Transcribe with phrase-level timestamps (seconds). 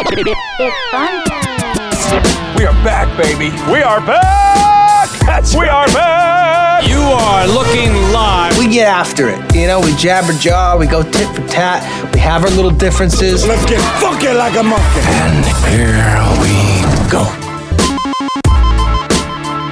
[0.00, 2.56] It's fun time.
[2.56, 3.50] We are back, baby.
[3.70, 5.08] We are back!
[5.26, 5.70] That's we right.
[5.70, 6.88] are back!
[6.88, 8.56] You are looking live.
[8.58, 9.54] We get after it.
[9.56, 11.82] You know, we jabber jaw, we go tit for tat,
[12.14, 13.44] we have our little differences.
[13.44, 15.00] Let's get funky like a monkey.
[15.02, 17.24] And here we go.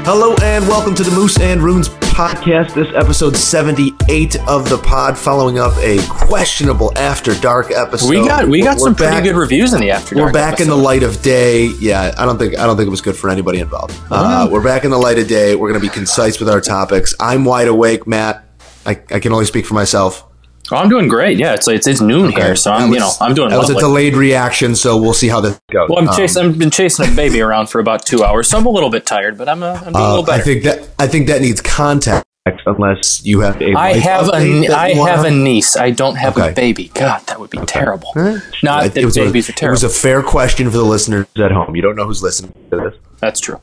[0.02, 2.72] Hello and welcome to the Moose and Runes podcast.
[2.72, 8.08] This episode 78 of the pod, following up a questionable After Dark episode.
[8.08, 10.14] We got we got We're some pretty back- good reviews in the after.
[10.16, 11.66] We're Dark back in the light of day.
[11.78, 13.94] Yeah, I don't think I don't think it was good for anybody involved.
[14.10, 15.56] Uh, we're back in the light of day.
[15.56, 17.14] We're going to be concise with our topics.
[17.20, 18.44] I'm wide awake, Matt.
[18.86, 20.25] I, I can only speak for myself.
[20.73, 21.38] Oh, I'm doing great.
[21.38, 23.70] Yeah, it's it's, it's noon here, so I'm That you know I'm doing That was
[23.70, 25.89] a delayed reaction, so we'll see how this goes.
[25.89, 26.45] Well, I'm Um, chasing.
[26.45, 29.06] I've been chasing a baby around for about two hours, so I'm a little bit
[29.06, 30.41] tired, but I'm uh, I'm doing a uh, little better.
[30.42, 32.25] I think that I think that needs context,
[32.66, 33.75] unless you have a.
[33.75, 35.77] I have a update nie- that I have a niece.
[35.77, 36.51] I don't have Okay.
[36.51, 36.91] a baby.
[36.95, 38.12] God, that would be terrible.
[38.17, 39.80] Eh, Not that was a- babies are terrible.
[39.80, 41.77] It was a fair question for the listeners at home.
[41.77, 42.95] You don't know who's listening to this.
[43.20, 43.61] That's true.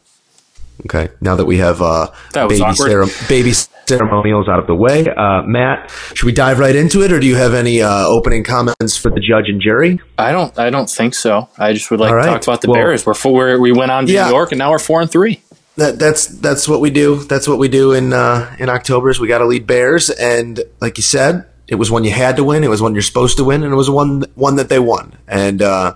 [0.85, 3.53] Okay, now that we have uh, That baby, cere- baby
[3.85, 7.27] ceremonials out of the way, uh, Matt, should we dive right into it, or do
[7.27, 10.01] you have any uh, opening comments for the judge and jury?
[10.17, 10.57] I don't.
[10.57, 11.47] I don't think so.
[11.57, 13.05] I just would like All to talk about the Well- Bears.
[13.05, 14.25] We're, we're we went on to Yeah.
[14.25, 15.41] New York, and now we're four and three.
[15.77, 17.23] That, that's that's what we do.
[17.23, 19.09] That's what we do in uh, in October.
[19.09, 22.35] Is we got to lead Bears, and like you said, it was one you had
[22.35, 22.63] to win.
[22.63, 25.17] It was one you're supposed to win, and it was one one that they won.
[25.27, 25.95] And uh,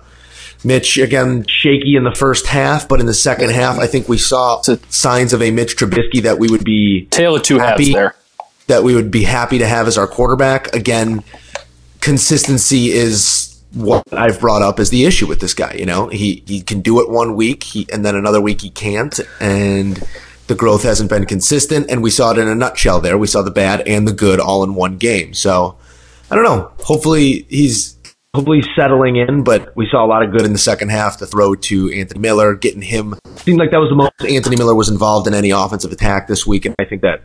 [0.64, 4.18] Mitch again shaky in the first half, but in the second half, I think we
[4.18, 7.92] saw signs of a Mitch Trubisky that we would be Tail of two halves Happy.
[7.92, 8.14] there.
[8.66, 10.74] that we would be happy to have as our quarterback.
[10.74, 11.22] Again,
[12.00, 15.74] consistency is what I've brought up as the issue with this guy.
[15.74, 18.70] You know, he he can do it one week, he, and then another week he
[18.70, 20.02] can't, and
[20.48, 21.90] the growth hasn't been consistent.
[21.90, 23.00] And we saw it in a nutshell.
[23.00, 25.34] There, we saw the bad and the good all in one game.
[25.34, 25.76] So
[26.30, 26.72] I don't know.
[26.80, 27.94] Hopefully he's.
[28.76, 31.18] Settling in, but we saw a lot of good in the second half.
[31.18, 34.74] The throw to Anthony Miller, getting him seemed like that was the most Anthony Miller
[34.74, 37.22] was involved in any offensive attack this week, and I think that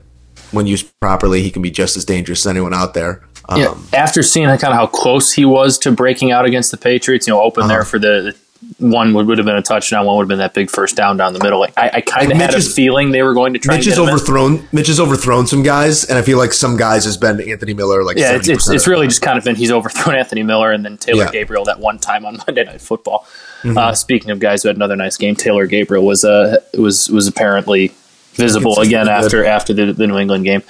[0.52, 3.24] when used properly, he can be just as dangerous as anyone out there.
[3.50, 6.78] Um, Yeah, after seeing kind of how close he was to breaking out against the
[6.78, 7.74] Patriots, you know, open Uh-huh.
[7.74, 8.36] there for the
[8.80, 11.18] one would, would have been a touchdown, one would have been that big first down
[11.18, 11.60] down the middle.
[11.60, 13.76] Like I, I kind of Like, had Mitch a feeling they were going to try.
[13.78, 14.14] Mitch has get him in.
[14.16, 14.68] overthrown.
[14.72, 18.04] Mitch has overthrown some guys, and I feel like some guys has been Anthony Miller.
[18.04, 20.72] Like Yeah, it's, it's, 70% it's really just kind of been he's overthrown Anthony Miller
[20.72, 21.32] and then Taylor Yeah.
[21.32, 23.26] Gabriel that one time on Monday Night Football.
[23.64, 23.78] Mm-hmm.
[23.78, 27.28] Uh, speaking of guys who had another nice game, Taylor Gabriel was uh, was was
[27.28, 27.94] apparently
[28.34, 30.64] visible again after after the, the New England game.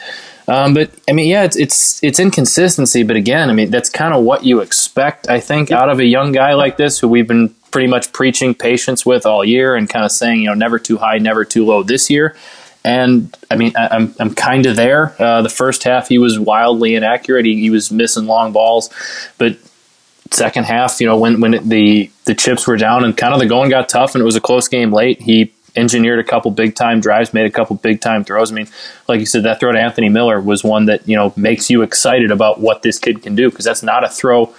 [0.47, 3.03] Um, but I mean, yeah, it's it's it's inconsistency.
[3.03, 5.29] But again, I mean, that's kind of what you expect.
[5.29, 8.53] I think out of a young guy like this, who we've been pretty much preaching
[8.53, 11.65] patience with all year, and kind of saying, you know, never too high, never too
[11.65, 12.35] low this year.
[12.85, 15.19] And I mean, I, I'm I'm kind of there.
[15.19, 17.45] Uh, the first half, he was wildly inaccurate.
[17.45, 18.91] He, he was missing long balls,
[19.39, 19.57] but
[20.29, 23.39] second half, you know, when when it, the the chips were down and kind of
[23.39, 26.51] the going got tough, and it was a close game late, he engineered a couple
[26.51, 28.51] big time drives, made a couple big time throws.
[28.51, 28.67] I mean,
[29.07, 31.81] like you said, that throw to Anthony Miller was one that you know makes you
[31.81, 34.53] excited about what this kid can do because that's not a throw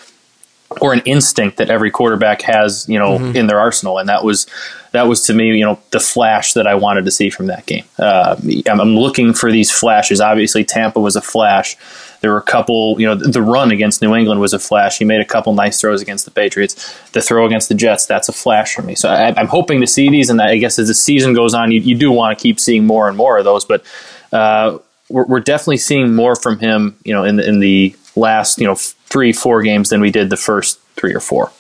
[0.81, 4.47] or an instinct that every quarterback has, you know, in their arsenal, and that was
[4.93, 7.67] that was to me, you know, the flash that I wanted to see from that
[7.67, 7.85] game.
[7.99, 8.37] Uh,
[8.69, 10.21] I'm, I'm looking for these flashes.
[10.21, 11.77] Obviously, Tampa was a flash.
[12.21, 14.99] There were a couple, you know, the run against New England was a flash.
[14.99, 16.97] He made a couple nice throws against the Patriots.
[17.11, 18.95] The throw against the Jets, that's a flash for me.
[18.95, 21.73] So I, I'm hoping to see these, and I guess as the season goes on,
[21.73, 23.65] you, you do want to keep seeing more and more of those.
[23.65, 23.85] But
[24.33, 24.79] uh,
[25.11, 28.67] we're, we're definitely seeing more from him, you know, in the, in the last, you
[28.67, 31.51] know, three, four games than we did the first three or four,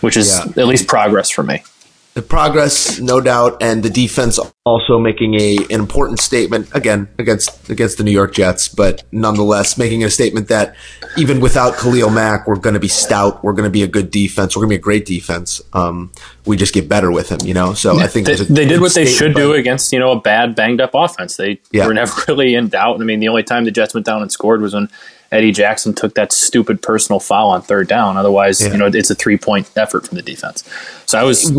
[0.00, 0.62] which is Yeah.
[0.62, 1.62] at least progress for me.
[2.14, 7.70] the progress, no doubt, and the defense also making a an important statement again against
[7.70, 10.74] against the New York Jets, but nonetheless making a statement that
[11.16, 13.42] even without Khalil Mack, we're going to be stout.
[13.42, 14.54] We're going to be a good defense.
[14.54, 15.62] We're going to be a great defense.
[15.72, 16.12] Um,
[16.44, 17.72] we just get better with him, you know.
[17.72, 20.20] So I think They, a they did what they should do against you know a
[20.20, 21.36] bad banged up offense.
[21.36, 21.86] They Yeah.
[21.86, 23.00] were never really in doubt.
[23.00, 24.90] I mean, the only time the Jets went down and scored was when
[25.32, 28.16] Eddie Jackson took that stupid personal foul on third down.
[28.16, 28.72] Otherwise, Yeah.
[28.72, 30.62] you know, it's a three point effort from the defense.
[31.06, 31.50] So I was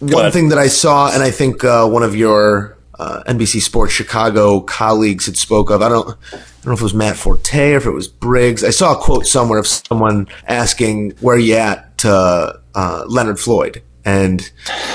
[0.00, 3.92] One thing that I saw, and I think uh, one of your uh, NBC Sports
[3.92, 5.80] Chicago colleagues had spoke of.
[5.82, 8.62] I don't, I don't know if it was Matt Forte or if it was Briggs.
[8.64, 13.82] I saw a quote somewhere of someone asking where you at to uh, Leonard Floyd,
[14.04, 14.50] and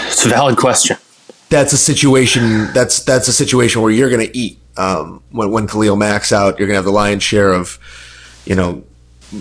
[0.07, 0.97] it's a valid question.
[1.49, 2.71] that's a situation.
[2.73, 6.59] That's that's a situation where you're going to eat um, when when Khalil Mack's out.
[6.59, 7.79] You're going to have the lion's share of,
[8.49, 8.83] you know.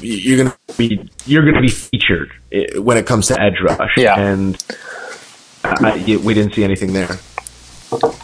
[0.02, 4.20] You're gonna be you're gonna be featured eh, when it comes to edge rush, Yeah.
[4.20, 4.62] and
[5.64, 7.16] I, we didn't see anything there.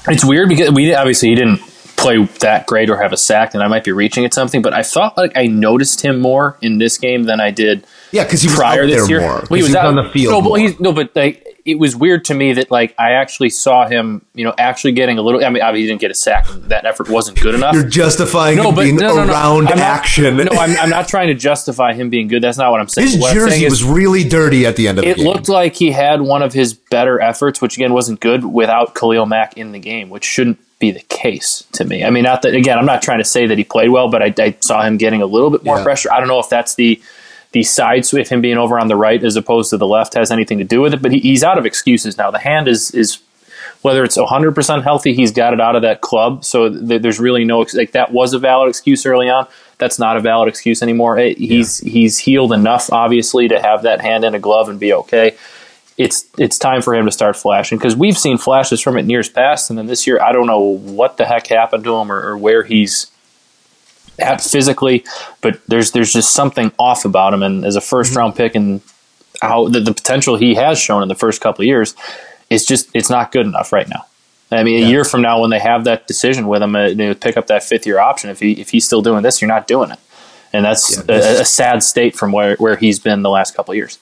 [0.07, 1.61] It's weird because we obviously he didn't
[1.97, 4.61] play that great or have a sack, and I might be reaching at something.
[4.61, 8.25] But I thought like I noticed him more in this game than I did Yeah,
[8.25, 9.21] because he was prior out this there year.
[9.23, 9.45] more.
[9.49, 10.45] Well, he was he out on the field.
[10.45, 13.49] No, but he's no, but like it was weird to me that like I actually
[13.49, 15.43] saw him, you know, actually getting a little.
[15.45, 16.47] I mean, obviously he didn't get a sack.
[16.69, 17.75] That effort wasn't good enough.
[17.75, 20.37] You're justifying him being around I'm not- action.
[20.37, 22.43] no, I'm, I'm not trying to justify him being good.
[22.43, 23.09] That's not what I'm saying.
[23.09, 25.27] His What saying jersey is was really dirty at the end of the it game.
[25.27, 29.25] looked like he had one of his better efforts, which again wasn't good without Khalil
[29.27, 32.05] Mack in the game, which shouldn't be the case to me.
[32.05, 34.23] I mean, not that again, I'm not trying to say that he played well, but
[34.23, 35.85] I, I saw him getting a little bit more Yeah.
[35.85, 36.13] pressure.
[36.13, 37.01] I don't know if that's the
[37.55, 40.31] the side swift, him being over on the right as opposed to the left, has
[40.31, 41.01] anything to do with it.
[41.01, 42.31] But he, he's out of excuses now.
[42.31, 43.21] The hand is is
[43.81, 46.43] whether it's 100% healthy, he's got it out of that club.
[46.45, 49.47] So th- there's really no like that was a valid excuse early on.
[49.79, 51.19] That's not a valid excuse anymore.
[51.19, 54.93] Eh, He's he's healed enough, obviously, to have that hand in a glove and be
[54.93, 55.37] okay.
[55.97, 59.11] It's it's time for him to start flashing because we've seen flashes from it in
[59.11, 62.11] years past, and then this year I don't know what the heck happened to him
[62.11, 63.11] or, or where he's
[64.19, 65.05] at physically,
[65.41, 67.43] but there's there's just something off about him.
[67.43, 68.81] And as a 1st round pick, and
[69.43, 71.95] how the, the potential he has shown in the first couple of years,
[72.51, 74.07] it's just it's not good enough right now.
[74.51, 77.13] I mean, a year from now, when they have that decision with him, uh, they
[77.15, 78.31] pick up that fifth year option.
[78.31, 79.99] If he if he's still doing this, you're not doing it,
[80.53, 83.73] and that's Yeah, a, a sad state from where where he's been the last couple
[83.73, 83.99] of years.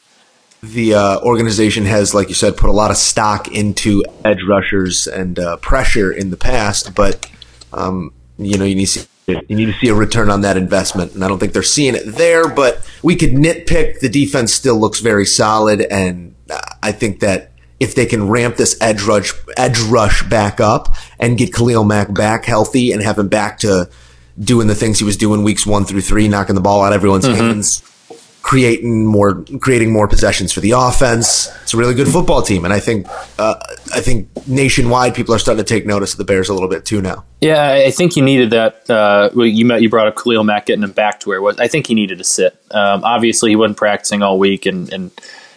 [0.62, 5.06] the uh, organization has, like you said, put a lot of stock into edge rushers
[5.06, 7.29] and uh, pressure in the past, but
[7.73, 9.06] um, you know you need to
[9.49, 11.94] you need to see a return on that investment, and I don't think they're seeing
[11.94, 12.49] it there.
[12.49, 14.00] But we could nitpick.
[14.00, 18.56] The defense still looks very solid, and uh, I think that if they can ramp
[18.56, 23.19] this edge rush edge rush back up and get Khalil Mack back healthy and have
[23.19, 23.90] him back to
[24.38, 26.94] doing the things he was doing weeks one through three, knocking the ball out of
[26.94, 27.82] everyone's hands,
[28.43, 31.49] creating more creating more possessions for the offense.
[31.62, 33.06] It's a really good football team, and I think
[33.39, 33.55] uh,
[33.94, 36.85] I think nationwide people are starting to take notice of the Bears a little bit
[36.85, 37.25] too now.
[37.41, 38.89] Yeah, I think you needed that.
[38.91, 41.43] Uh, well, you met, you brought up Khalil Mack getting him back to where it
[41.43, 41.59] was.
[41.59, 42.56] I think he needed to sit.
[42.71, 45.11] Um, obviously, he wasn't practicing all week, and, and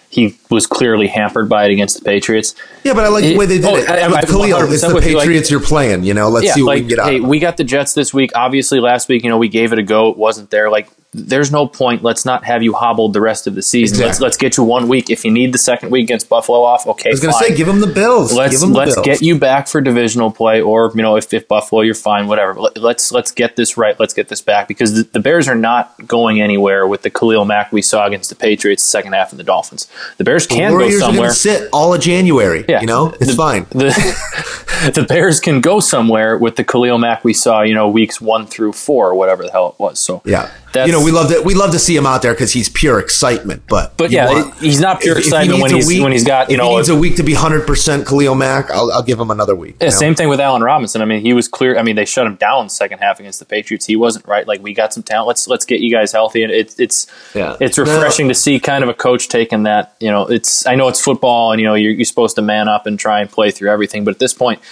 [0.10, 2.56] he was clearly hampered by it against the Patriots.
[2.84, 3.90] Yeah, but I like the way they did Oh, it.
[3.90, 6.04] I- I- Khalil, it's the with you, like- Patriots you're playing.
[6.06, 7.12] You know, let's see what like, we can get out.
[7.12, 8.32] hey, we got the Jets this week.
[8.36, 10.10] Obviously, last week, you know, we gave it a go.
[10.10, 10.70] It wasn't there.
[10.72, 12.04] Like, there's no point.
[12.04, 14.06] Let's not have you hobbled the rest of the season.
[14.06, 15.10] Let's let's get you one week.
[15.10, 17.10] If you need the second week against Buffalo off, okay.
[17.10, 18.34] I was going to say, give them the Bills.
[18.34, 19.06] let's the let's Bills.
[19.06, 22.54] get you back for divisional play, or you know, if, if Buffalo, you're fine, whatever.
[22.54, 24.00] Let- Let's let's get this right.
[24.00, 27.46] Let's get this back because the, the Bears are not going anywhere with the Khalil
[27.46, 29.88] Mack we saw against the Patriots the second half and the Dolphins.
[30.18, 31.22] The Bears can go Warriors are somewhere.
[31.28, 32.66] going sit all of January.
[32.68, 32.82] Yeah.
[32.82, 33.66] You know, it's The- fine.
[33.72, 38.20] the the Bears can go somewhere with the Khalil Mack we saw, you know, weeks
[38.22, 40.00] one through four, or whatever the hell it was.
[40.00, 42.34] So Yeah, that's, you know, we love to we love to see him out there
[42.34, 43.64] because he's pure excitement.
[43.68, 46.24] But But yeah, want- he's not pure if- if he excitement when he's when he's
[46.24, 48.70] got you if know he needs a- week to be hundred percent Khalil Mack.
[48.72, 49.76] I'll, I'll give him another week.
[49.82, 49.96] Yeah, know?
[49.96, 51.02] same thing with Allen Robinson.
[51.02, 51.78] I mean, he was clear.
[51.78, 53.86] I mean, they shut him down second half against the Patriots.
[53.86, 54.48] He wasn't right.
[54.48, 55.28] Like we got some talent.
[55.28, 56.44] Let's let's get you guys healthy.
[56.44, 57.56] And it's it's Yeah.
[57.60, 59.96] it's refreshing to see kind of a coach taking that.
[60.00, 62.68] You know, it's I know it's football, and you know you're, you're supposed to man
[62.68, 64.04] up and try and play through everything.
[64.04, 64.66] But at this point, it-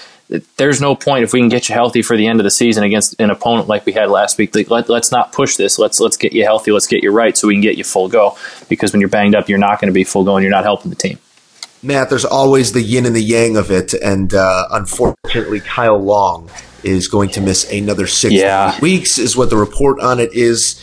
[0.57, 2.83] there's no point if we can get you healthy for the end of the season
[2.83, 4.55] against an opponent like we had last week.
[4.55, 5.77] Like, let, let's not push this.
[5.77, 6.71] Let's let's get you healthy.
[6.71, 8.37] Let's get you right so we can get you full go.
[8.69, 10.63] Because when you're banged up, you're not going to be full go, and you're not
[10.63, 11.19] helping the team.
[11.83, 16.49] Matt, there's always the yin and the yang of it, and uh, unfortunately, Kyle Long
[16.81, 18.79] is going to miss another six Yeah.
[18.79, 20.81] weeks, is what the report on it is,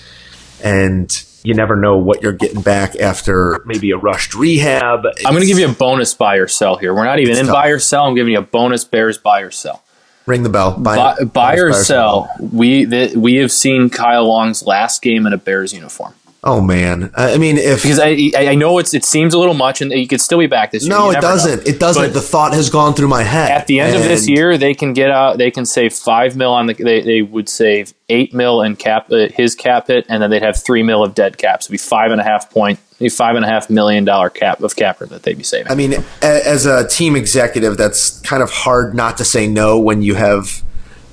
[0.63, 1.11] and
[1.43, 5.05] you never know what you're getting back after maybe a rushed rehab.
[5.25, 6.95] I'm going to give you a bonus buy or sell here.
[6.95, 7.55] We're not even in tough.
[7.55, 8.05] buy or sell.
[8.07, 9.83] I'm giving you a bonus Bears buy or sell.
[10.27, 10.79] ring the bell.
[10.79, 12.31] Buy, Buy, buy or buy sell.
[12.41, 17.11] We the, we have seen Kyle Long's last game in a Bears uniform Oh man,
[17.17, 19.93] I mean, if because I I I know it's it seems a little much and
[19.93, 20.97] he could still be back this year.
[20.97, 21.67] no, it doesn't.
[21.69, 22.03] It doesn't.
[22.03, 23.51] But- the thought has gone through my head.
[23.51, 25.37] At the end of this year, they can get out.
[25.37, 26.75] They can save five mil on the.
[26.75, 30.43] They, they would save eight mil in cap uh, his cap hit, and then they'd
[30.43, 31.63] have three mil of dead cap.
[31.63, 32.79] So it'd be five and a half point,
[33.13, 35.71] five and a half million dollar cap of capper that they'd be saving.
[35.71, 40.01] I mean, as a team executive, that's kind of hard not to say no when
[40.01, 40.63] you have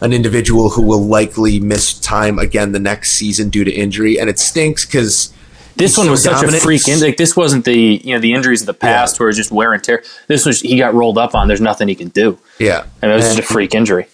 [0.01, 4.29] an individual who will likely miss time again the next season due to injury, and
[4.29, 5.33] it stinks because
[5.75, 6.57] This one so was such dominant.
[6.57, 6.87] a freak.
[6.87, 9.51] In, like this wasn't the you know the injuries of the past where it's just
[9.51, 10.03] wear and tear.
[10.27, 11.47] This was he got rolled up on.
[11.47, 12.37] There's nothing he can do.
[12.59, 14.07] Yeah, and it was And just a freak injury.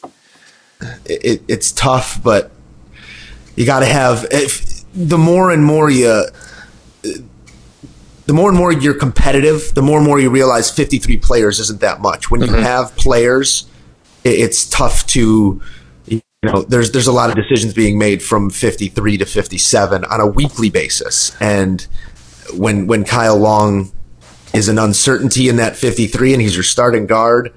[1.05, 2.51] it, it- it's tough, but
[3.55, 6.25] you got to have if, the more and more you.
[8.25, 11.81] The more and more you're competitive, the more and more you realize 53 players isn't
[11.81, 12.31] that much.
[12.31, 12.63] When you mm-hmm.
[12.63, 13.65] have players,
[14.23, 15.61] it's tough to
[16.05, 20.21] you know there's there's a lot of decisions being made from 53 to 57 on
[20.21, 21.35] a weekly basis.
[21.39, 21.85] And
[22.53, 23.91] when when Kyle Long
[24.53, 27.53] is an uncertainty in that 53 and he's your starting guard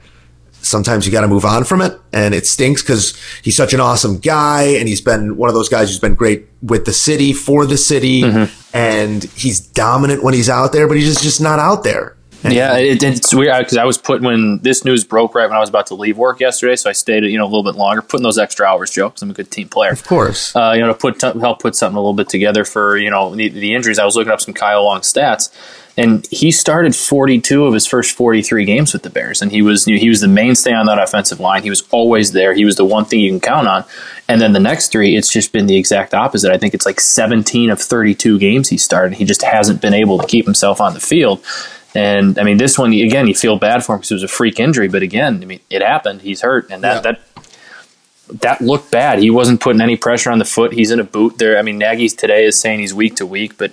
[0.67, 1.99] sometimes you got to move on from it.
[2.13, 5.69] And it stinks cuz he's such an awesome guy and he's been one of those
[5.69, 8.23] guys who's been great with the city for the city.
[8.23, 8.77] Mm-hmm.
[8.77, 12.16] And he's dominant when he's out there, but he's just, just not out there.
[12.43, 15.61] Yeah, it, it's weird because I was put when this news broke right when I
[15.61, 18.03] was about to leave work yesterday, so I stayed you know a little bit longer,
[18.03, 19.91] putting those extra hours, Joe, because I'm a good team player.
[19.91, 22.65] Of course, uh, you know to put to help put something a little bit together
[22.65, 23.99] for you know the, the injuries.
[23.99, 25.51] I was looking up some Kyle Long stats,
[25.97, 29.87] and he started 42 of his first 43 games with the Bears, and he was
[29.87, 31.63] you know, he was the mainstay on that offensive line.
[31.63, 32.53] He was always there.
[32.55, 33.85] He was the one thing you can count on.
[34.29, 36.53] And then the next three, it's just been the exact opposite.
[36.53, 39.15] I think it's like 17 of 32 games he started.
[39.15, 41.45] He just hasn't been able to keep himself on the field.
[41.97, 44.29] And I mean, this one again, you feel bad for him because it was a
[44.29, 44.89] freak injury.
[44.89, 46.23] But again, I mean, it happened.
[46.23, 47.13] He's hurt, and that yeah.
[47.13, 49.19] that that looked bad.
[49.19, 50.73] He wasn't putting any pressure on the foot.
[50.73, 51.59] He's in a boot there.
[51.59, 53.73] I mean, Nagy's today is saying he's week to week, but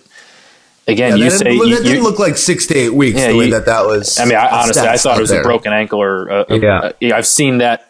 [0.88, 3.20] again, yeah, you say didn't, you, that didn't look like six to eight weeks.
[3.20, 4.20] Yeah, the way you, that that was.
[4.20, 5.42] I mean, I, honestly, I thought it was there.
[5.42, 6.80] a broken ankle or a, a, yeah.
[6.80, 7.90] Uh, a, I've seen that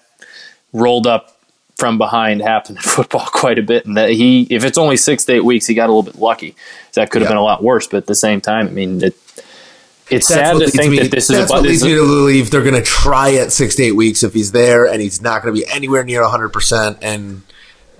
[0.71, 1.37] rolled up
[1.75, 5.25] from behind happen in football quite a bit, and that he, if it's only six
[5.25, 6.55] to eight weeks, he got a little bit lucky.
[6.93, 7.33] That could have yeah.
[7.33, 9.15] been a lot worse, but at the same time, I mean, it,
[10.09, 12.51] it's that's sad to think me, that this is that's what leads me to believe
[12.51, 15.41] they're going to try at six to eight weeks if he's there and he's not
[15.41, 17.41] going to be anywhere near 100% and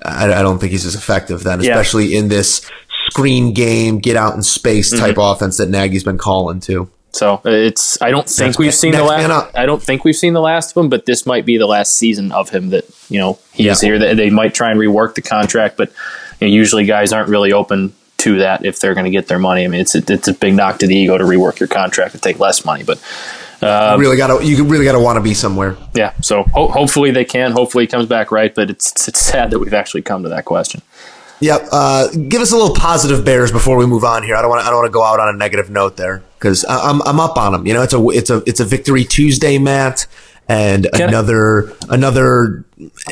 [0.03, 2.19] I, I, don't think he's as effective then especially yeah.
[2.19, 2.69] in this
[3.10, 5.33] screen game get out in space type mm-hmm.
[5.36, 9.03] offense that Nagy's been calling to so it's I don't think next, we've seen the
[9.03, 11.67] last I don't think we've seen the last of him but this might be the
[11.67, 13.98] last season of him that you know he's yeah.
[13.98, 15.89] here they might try and rework the contract but
[16.41, 19.39] you know, usually guys aren't really open to that if they're going to get their
[19.39, 19.65] money.
[19.65, 22.13] I mean, it's a, it's a big knock to the ego to rework your contract
[22.13, 23.01] to take less money, but
[23.62, 25.77] um, you really got to you really got to want to be somewhere.
[25.93, 27.51] Yeah, so ho- hopefully they can.
[27.51, 30.46] Hopefully it comes back right, but it's it's sad that we've actually come to that
[30.46, 30.82] question.
[31.39, 31.67] Yep.
[31.72, 34.36] Uh, give us a little positive Bears before we move on here.
[34.36, 36.65] I don't want I don't want to go out on a negative note there because
[36.67, 37.67] I'm I'm up on them.
[37.67, 40.08] You know, it's a it's a it's a victory Tuesday, Matt
[40.47, 42.65] and Can another I, another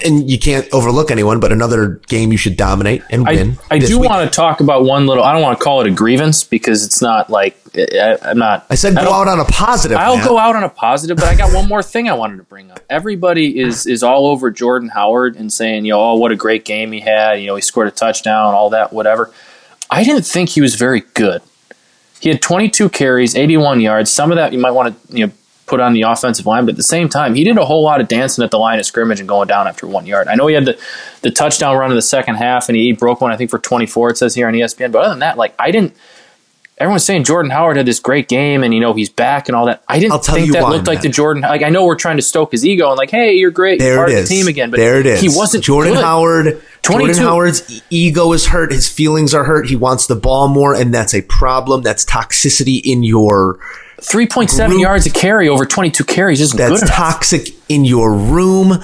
[0.04, 3.80] and you can't overlook anyone but another game you should dominate and win i, I
[3.80, 4.10] do week.
[4.10, 6.86] want to talk about one little i don't want to call it a grievance because
[6.86, 10.24] it's not like I, am not i said I go out on a positive i'll
[10.26, 12.70] go out on a positive but i got one more thing i wanted to bring
[12.70, 12.80] up.
[12.90, 16.66] Everybody is is all over jordan howard and saying you know oh what a great
[16.66, 19.32] game he had you know he scored a touchdown all that whatever.
[19.90, 21.42] I didn't think he was very good.
[22.22, 25.34] He had 22 carries 81 yards some of that you might want to you know
[25.72, 28.02] put on the offensive line, but at the same time, he did a whole lot
[28.02, 30.28] of dancing at the line of scrimmage and going down after one yard.
[30.28, 30.80] I know he had the,
[31.22, 34.12] the touchdown run in the second half, and he broke one, I think, for 24,
[34.12, 34.92] it says here on ESPN.
[34.92, 35.96] But other than that, like, I didn't.
[36.78, 39.68] Everyone's saying Jordan Howard had this great game, and you know he's back and all
[39.68, 39.84] that.
[39.88, 40.96] I didn't i think that why, looked man.
[40.96, 41.44] like the Jordan.
[41.44, 43.90] Like I know we're trying to stoke his ego and like, hey, you're great, there
[43.90, 44.72] you're part of the team again.
[44.72, 45.22] But there it is.
[45.22, 46.04] He wasn't Jordan good.
[46.04, 46.62] Howard.
[46.82, 47.14] 22.
[47.14, 48.72] Jordan Howard's ego is hurt.
[48.72, 49.68] His feelings are hurt.
[49.68, 51.84] He wants the ball more, and that's a problem.
[51.84, 53.60] That's toxicity in your
[54.02, 58.84] 3.7 yards a carry over 22 carries isn't That's good toxic in your room.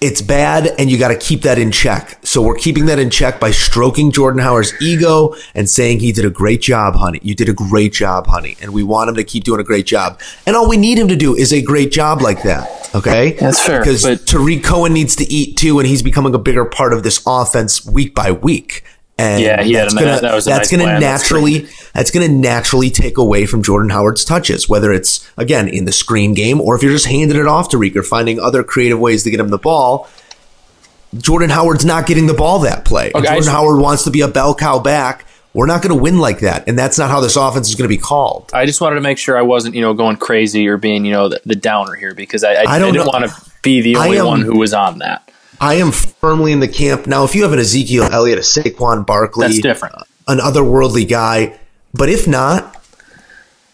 [0.00, 2.24] It's bad, and you got to keep that in check.
[2.24, 6.24] So we're keeping that in check by stroking Jordan Howard's ego and saying he did
[6.24, 7.18] a great job, honey.
[7.20, 9.86] You did a great job, honey, and we want him to keep doing a great
[9.86, 10.20] job.
[10.46, 12.94] And all we need him to do is a great job like that.
[12.94, 13.80] Okay, that's fair.
[13.80, 17.20] Because Tarik Cohen needs to eat too, and he's becoming a bigger part of this
[17.26, 18.84] offense week by week.
[19.18, 22.88] And yeah, he that's gonna, that was that's nice gonna naturally that's, that's, gonna naturally
[22.88, 26.84] take away from Jordan Howard's touches, whether it's again in the screen game or if
[26.84, 29.48] you're just handing it off to Reek or finding other creative ways to get him
[29.48, 30.08] the ball.
[31.16, 33.10] Jordan Howard's not getting the ball that play.
[33.14, 35.24] Okay, Jordan Howard wants to be a bell cow back.
[35.54, 37.88] We're not going to win like that, and that's not how this offense is going
[37.88, 38.50] to be called.
[38.52, 41.10] I just wanted to make sure I wasn't, you know, going crazy or being, you
[41.10, 43.96] know, the, the downer here because I, I, I, I didn't want to be the
[43.96, 45.32] only am, one who was on that.
[45.60, 47.24] I am firmly in the camp now.
[47.24, 49.94] If you have an Ezekiel Elliott, a Saquon Barkley, that's different.
[50.26, 51.58] An otherworldly guy,
[51.92, 52.76] but if not,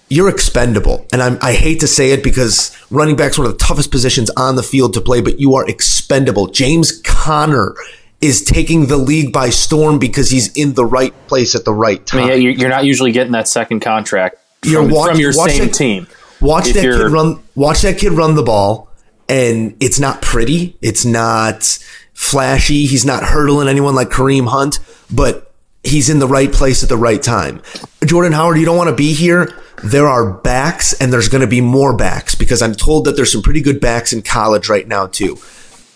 [0.09, 1.07] you're expendable.
[1.13, 4.31] And I'm, I hate to say it because running back's one of the toughest positions
[4.31, 6.47] on the field to play, but you are expendable.
[6.47, 7.75] James Conner
[8.21, 12.05] is taking the league by storm because he's in the right place at the right
[12.07, 12.25] time.
[12.25, 15.75] I mean, you're not usually getting that second contract from, watch, from your same that,
[15.75, 16.07] team.
[16.41, 17.43] Watch that kid run.
[17.55, 18.89] Watch that kid run the ball
[19.29, 20.77] and it's not pretty.
[20.81, 21.65] It's not
[22.13, 22.87] flashy.
[22.87, 24.79] He's not hurdling anyone like Kareem Hunt,
[25.13, 25.53] but
[25.83, 27.63] he's in the right place at the right time.
[28.05, 29.53] Jordan Howard, you don't want to be here.
[29.83, 33.33] There are backs and there's going to be more backs because I'm told that there's
[33.33, 35.39] some pretty good backs in college right now too.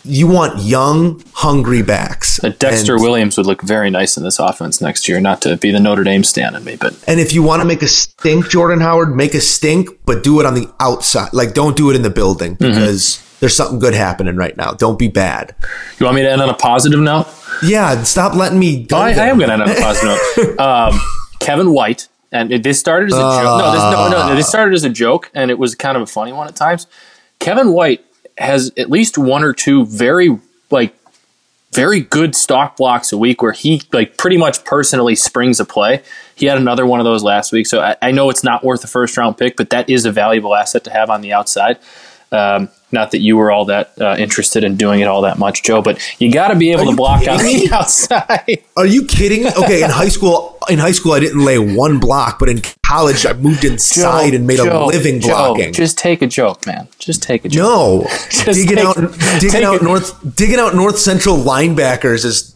[0.09, 2.43] You want young, hungry backs.
[2.43, 5.21] Uh, Dexter and, Williams would look very nice in this offense next year.
[5.21, 7.67] Not to be the Notre Dame stand in me, but and if you want to
[7.67, 11.33] make a stink, Jordan Howard, make a stink, but do it on the outside.
[11.33, 12.65] Like don't do it in the building mm-hmm.
[12.65, 13.37] because mm-hmm.
[13.41, 14.73] there's something good happening right now.
[14.73, 15.55] Don't be bad.
[15.99, 17.27] You want me to end on a positive note?
[17.63, 18.87] Yeah, stop letting me.
[18.93, 20.61] Oh, I, I, am going to end on a positive note.
[20.61, 21.01] Um,
[21.41, 23.61] Kevin White, and this started as a uh, joke.
[23.61, 26.07] No, this, no, no, this started as a joke, and it was kind of a
[26.07, 26.87] funny one at times.
[27.39, 28.05] Kevin White
[28.39, 30.39] has at least one or two very
[30.71, 30.95] like
[31.73, 36.03] very good stock blocks a week where he like pretty much personally springs a play.
[36.35, 38.83] He had another one of those last week, so I, I know it's not worth
[38.85, 41.79] a first round pick, but that is a valuable asset to have on the outside.
[42.33, 45.63] Um, not that you were all that uh, interested in doing it all that much,
[45.63, 48.63] Joe, but you got to be able Are to block on kidding the outside.
[48.77, 49.47] Are you kidding?
[49.47, 53.27] Okay, in high school, in high school, I didn't lay one block, but in college,
[53.27, 55.73] I moved inside and made a Joe, living Joe, blocking.
[55.73, 56.89] just take a joke, man.
[56.99, 57.63] Just take a joke.
[57.63, 58.97] no, Just digging out,
[59.41, 62.55] digging out north, digging out North Central linebackers is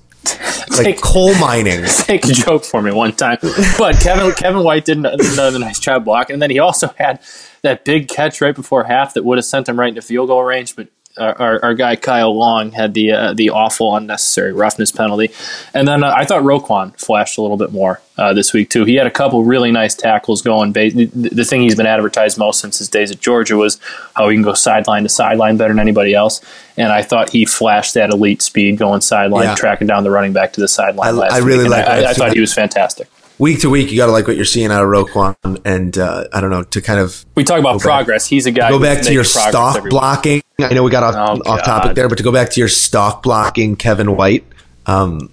[0.71, 1.85] like Take- coal mining.
[1.85, 3.38] take a joke for me one time.
[3.79, 7.21] But Kevin Kevin White did another nice job block, and then he also had
[7.62, 10.43] that big catch right before half that would have sent him right into field goal
[10.45, 10.75] range.
[10.76, 10.88] But
[11.19, 15.31] our, our, guy Kyle Long had the uh, the awful unnecessary roughness penalty,
[15.75, 18.85] and then uh, I thought Roquan flashed a little bit more uh, this week too.
[18.85, 20.73] He had a couple really nice tackles going.
[20.73, 23.78] The thing he's been advertised most since his days at Georgia was
[24.16, 26.40] how he can go sideline to sideline better than anybody else,
[26.78, 29.54] and I thought he flashed that elite speed going sideline, Yeah.
[29.54, 31.09] tracking down the running back to the sideline.
[31.09, 32.04] I- last I really like I.
[32.04, 33.09] I, I thought he was fantastic.
[33.43, 35.35] Week to week, you got to like what you're seeing out of Roquan,
[35.65, 38.25] and uh, I don't know to kind of We talk about progress.
[38.25, 38.71] He's a guy.
[38.71, 40.43] go back to your stock blocking.
[40.61, 42.69] I know we got off, Oh, off topic there, but to go back to your
[42.69, 44.45] stock blocking, Kevin White,
[44.87, 45.33] um,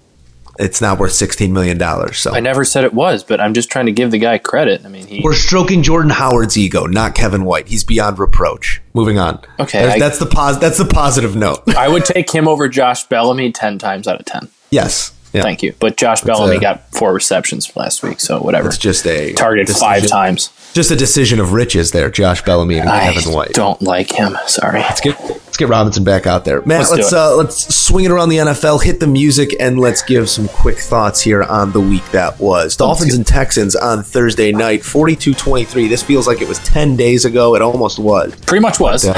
[0.58, 2.18] it's not worth sixteen million dollars.
[2.18, 4.84] So I never said it was, but I'm just trying to give the guy credit.
[4.84, 5.20] I mean, he.
[5.22, 7.68] we're stroking Jordan Howard's ego, not Kevin White.
[7.68, 8.80] He's beyond reproach.
[8.92, 9.40] Moving on.
[9.60, 11.62] Okay, I- that's the pos- That's the positive note.
[11.76, 14.48] I would take him over Josh Bellamy ten times out of ten.
[14.70, 15.12] yes.
[15.32, 15.42] Yeah.
[15.42, 15.74] Thank you.
[15.78, 18.68] But Josh Bellamy a- got four receptions last week, so whatever.
[18.68, 20.50] It's just a Targeted decision- five times.
[20.72, 23.52] Just a decision of riches there, Josh Bellamy and I Kevin White.
[23.52, 24.36] don't like him.
[24.46, 24.80] Sorry.
[24.80, 26.60] Let's get let's get Robinson back out there.
[26.62, 30.00] Matt, Let's let's uh, let's swing it around the NFL, hit the music, and let's
[30.02, 32.76] give some quick thoughts here on the week that was.
[32.76, 35.88] Dolphins and Texans on Thursday night, 42-23.
[35.88, 37.54] This feels like it was 10 days ago.
[37.56, 38.34] It almost was.
[38.46, 39.04] Pretty much was.
[39.06, 39.12] Uh,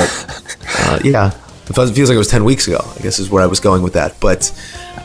[0.78, 1.32] uh, yeah.
[1.68, 3.46] It feels, it feels like it was 10 weeks ago, I guess is where I
[3.46, 4.18] was going with that.
[4.20, 4.50] But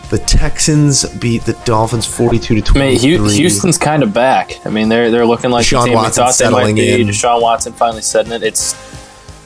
[0.09, 3.35] the Texans beat the Dolphins 42 to I mean, 23.
[3.35, 4.65] Houston's kind of back.
[4.65, 7.01] I mean, they're they're looking like Deshaun the team Watson we thought they might be.
[7.01, 7.07] in.
[7.07, 8.43] Deshaun Watson finally setting it.
[8.43, 8.75] It's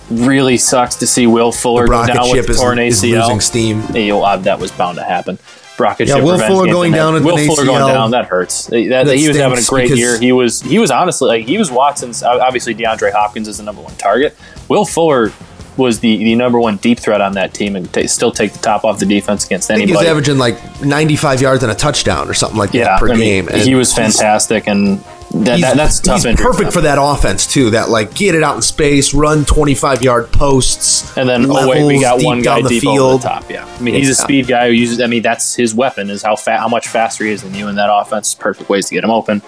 [0.09, 3.21] really sucks to see Will Fuller go down with a torn is ACL.
[3.21, 3.81] losing steam.
[3.95, 5.39] Yo, uh, that was bound to happen.
[5.79, 7.65] Rocket Yeah, Will Fuller going down Will Fuller ACL.
[7.65, 8.67] going down that hurts.
[8.67, 10.19] That, That he was having a great year.
[10.19, 13.81] He was he was honestly like he was Watson's obviously DeAndre Hopkins is the number
[13.81, 14.37] one target.
[14.67, 15.31] Will Fuller
[15.77, 18.59] was the, the number one deep threat on that team and ta still take the
[18.59, 20.05] top off the defense against I think he anybody.
[20.05, 23.13] was averaging like 95 yards and a touchdown or something like yeah, that per I
[23.13, 23.47] mean, game.
[23.49, 25.03] And he was fantastic and
[25.33, 26.23] that, that, that's a tough.
[26.23, 27.69] he's perfect for that offense too.
[27.69, 31.85] That like get it out in space, run 25 yard posts, And then oh wait,
[31.85, 33.21] we got one guy down the deep field.
[33.21, 33.49] the top.
[33.49, 34.99] Yeah, I mean he's a speed guy who uses.
[34.99, 37.69] I mean that's his weapon is how fa- how much faster he is than you
[37.69, 38.35] in that offense.
[38.35, 39.41] Perfect ways to get him open.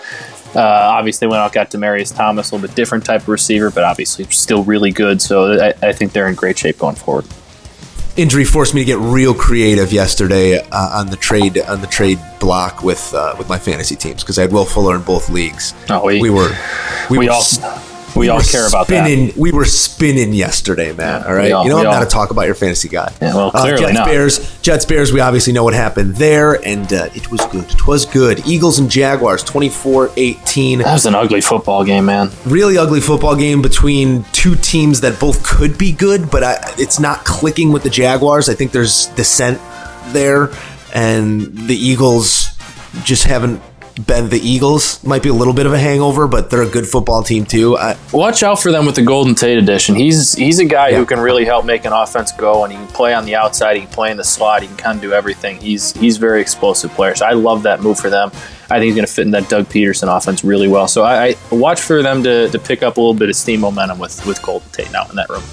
[0.56, 3.84] Uh, obviously, went out got Demaryius Thomas, a little bit different type of receiver, but
[3.84, 5.22] obviously still really good.
[5.22, 7.26] So I, I think they're in great shape going forward.
[8.16, 12.20] Injury forced me to get real creative yesterday uh, on the trade on the trade
[12.40, 15.74] block with uh, with my fantasy teams because I had Will Fuller in both leagues.
[15.90, 16.52] Oh, we- we were
[17.10, 17.58] we, We were all s-
[18.16, 19.06] we all care about that.
[19.06, 21.24] spinning, We were spinning yesterday, man.
[21.24, 23.12] all right, all- you know i'm not all- to talk about your fantasy guy.
[23.22, 24.06] Yeah, well, Uh, Jets not.
[24.08, 25.12] Bears, Jets Bears.
[25.12, 27.66] We obviously know what happened there, and uh, it was good.
[27.72, 28.44] It was good.
[28.46, 30.80] Eagles and Jaguars, 24-18.
[30.84, 32.30] That was an ugly football game, man.
[32.46, 37.00] really ugly football game between two teams that both could be good, but I, it's
[37.00, 38.50] not clicking with the Jaguars.
[38.50, 39.60] I think there's dissent
[40.12, 40.50] there,
[40.94, 42.50] and the Eagles
[43.04, 43.62] just haven't
[44.08, 45.04] been the Eagles.
[45.04, 47.78] Might be a little bit of a hangover, but they're a good football team too.
[47.78, 49.96] I, Watch out for them with the Golden Tate edition.
[49.96, 50.98] He's he's a guy Yeah.
[50.98, 53.76] who can really help make an offense go, and he can play on the outside.
[53.76, 54.62] He can play in the slot.
[54.62, 55.58] He can kind of do everything.
[55.58, 57.16] He's he's a very explosive player.
[57.16, 58.32] So I love that move for them.
[58.70, 60.88] I think he's going to fit in that Doug Pederson offense really well.
[60.88, 63.60] So I, I watch for them to, to pick up a little bit of steam
[63.60, 65.44] momentum with with Golden Tate now in that room.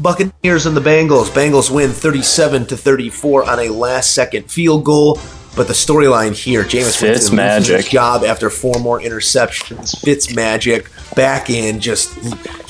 [0.00, 1.26] Buccaneers and the Bengals.
[1.30, 5.18] Bengals win 37 to 34 on a last second field goal.
[5.58, 7.86] But the storyline here, Jameis Fitz Winston loses his magic.
[7.90, 10.00] job after four more interceptions.
[10.00, 12.14] Fitz magic back in, just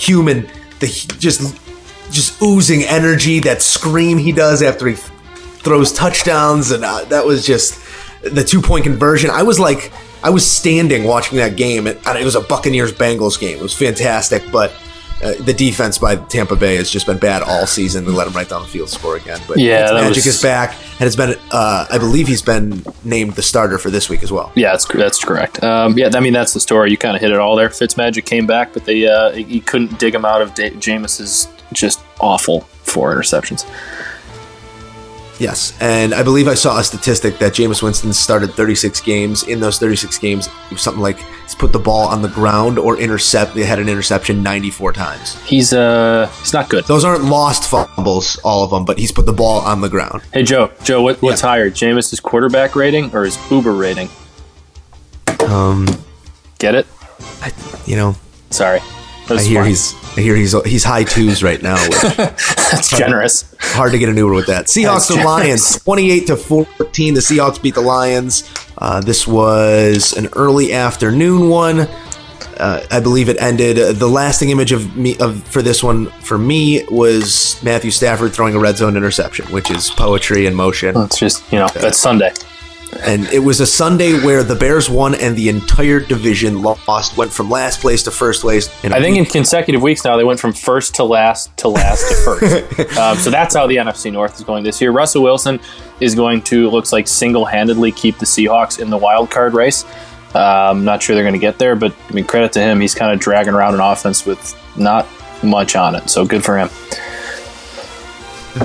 [0.00, 0.48] human,
[0.80, 0.86] the
[1.18, 1.54] just
[2.10, 3.40] just oozing energy.
[3.40, 7.78] That scream he does after he throws touchdowns, and uh, that was just
[8.22, 9.28] the two point conversion.
[9.28, 12.90] I was like, I was standing watching that game, and and it was a Buccaneers
[12.90, 13.58] Bengals game.
[13.58, 14.72] It was fantastic, but.
[15.22, 18.04] Uh, the defense by Tampa Bay has just been bad all season.
[18.04, 19.40] They let him right down the field score again.
[19.48, 21.34] But Yeah, Magic was- is back, and it's been.
[21.50, 24.52] Uh, I believe he's been named the starter for this week as well.
[24.54, 25.62] Yeah, that's that's correct.
[25.64, 26.90] Um, yeah, I mean that's the story.
[26.92, 27.68] You kind of hit it all there.
[27.68, 32.00] Fitzmagic came back, but they uh, he couldn't dig him out of da- Jameis's just
[32.20, 33.64] awful four interceptions.
[35.38, 39.44] Yes, and I believe I saw a statistic that Jameis Winston started 36 games.
[39.44, 42.76] In those 36 games, it was something like he's put the ball on the ground
[42.76, 43.54] or intercept.
[43.54, 45.40] They had an interception 94 times.
[45.44, 46.84] He's uh he's not good.
[46.86, 50.22] Those aren't lost fumbles, all of them, but he's put the ball on the ground.
[50.32, 51.48] Hey Joe, Joe, what, what's Yeah.
[51.48, 54.08] higher, Jameis's quarterback rating or his Uber rating?
[55.46, 55.86] Um,
[56.58, 56.86] Get it?
[57.42, 57.52] I,
[57.86, 58.16] you know,
[58.50, 58.80] Sorry,
[59.30, 59.68] I hear fine.
[59.68, 61.76] he's I hear he's he's high twos right now.
[62.16, 63.54] That's generous.
[63.60, 64.66] hard to get an Uber with that.
[64.66, 67.14] Seahawks and Lions, 28 to 14.
[67.14, 68.52] The Seahawks beat the Lions.
[68.78, 71.82] Uh, this was an early afternoon one.
[72.58, 73.78] Uh, I believe it ended.
[73.78, 78.32] uh, the lasting image of me of for this one for me was Matthew Stafford
[78.32, 80.96] throwing a red zone interception, which is poetry in motion.
[80.96, 82.32] It's just you know that's Sunday.
[83.04, 87.16] And it was a Sunday where the Bears won and the entire division lost.
[87.16, 88.68] Went from last place to first place.
[88.84, 92.14] I think in consecutive weeks now they went from first to last to last to
[92.24, 92.96] first.
[92.98, 94.90] um, so that's how the NFC North is going this year.
[94.90, 95.60] Russell Wilson
[96.00, 99.84] is going to looks like single handedly keep the Seahawks in the wild card race.
[100.34, 102.80] Uh, I'm not sure they're going to get there, but I mean credit to him.
[102.80, 105.06] He's kind of dragging around an offense with not
[105.42, 106.08] much on it.
[106.08, 106.68] So good for him.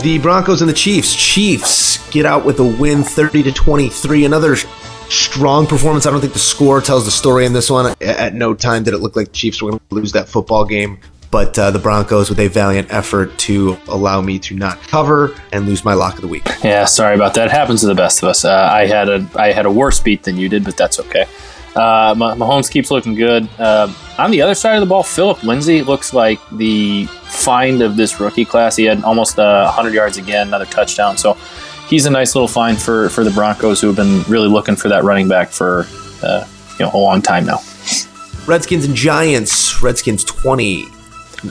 [0.01, 1.13] The Broncos and the Chiefs.
[1.15, 4.26] Chiefs get out with a win 30 to 23.
[4.26, 4.56] Another
[5.10, 6.06] strong performance.
[6.06, 7.93] I don't think the score tells the story in this one.
[7.99, 10.63] At no time did it look like the Chiefs were going to lose that football
[10.63, 10.99] game.
[11.32, 15.65] But uh, the Broncos, with a valiant effort to allow me to not cover and
[15.65, 16.43] lose my lock of the week.
[16.63, 17.47] Yeah, sorry about that.
[17.47, 18.45] It happens to the best of us.
[18.45, 21.26] Uh, I had a I had a worse beat than you did, but that's okay.
[21.76, 23.49] Uh, Mah- Mahomes keeps looking good.
[23.60, 27.97] Um on the other side of the ball, Phillip Lindsay looks like the find of
[27.97, 28.76] this rookie class.
[28.76, 31.17] He had almost uh, 100 yards again, another touchdown.
[31.17, 31.36] So
[31.93, 34.89] he's a nice little find for, for the Broncos, who have been really looking for
[34.89, 35.86] that running back for
[36.23, 36.45] uh,
[36.79, 37.60] you know a long time now.
[38.47, 39.82] Redskins and Giants.
[39.82, 40.86] Redskins 20,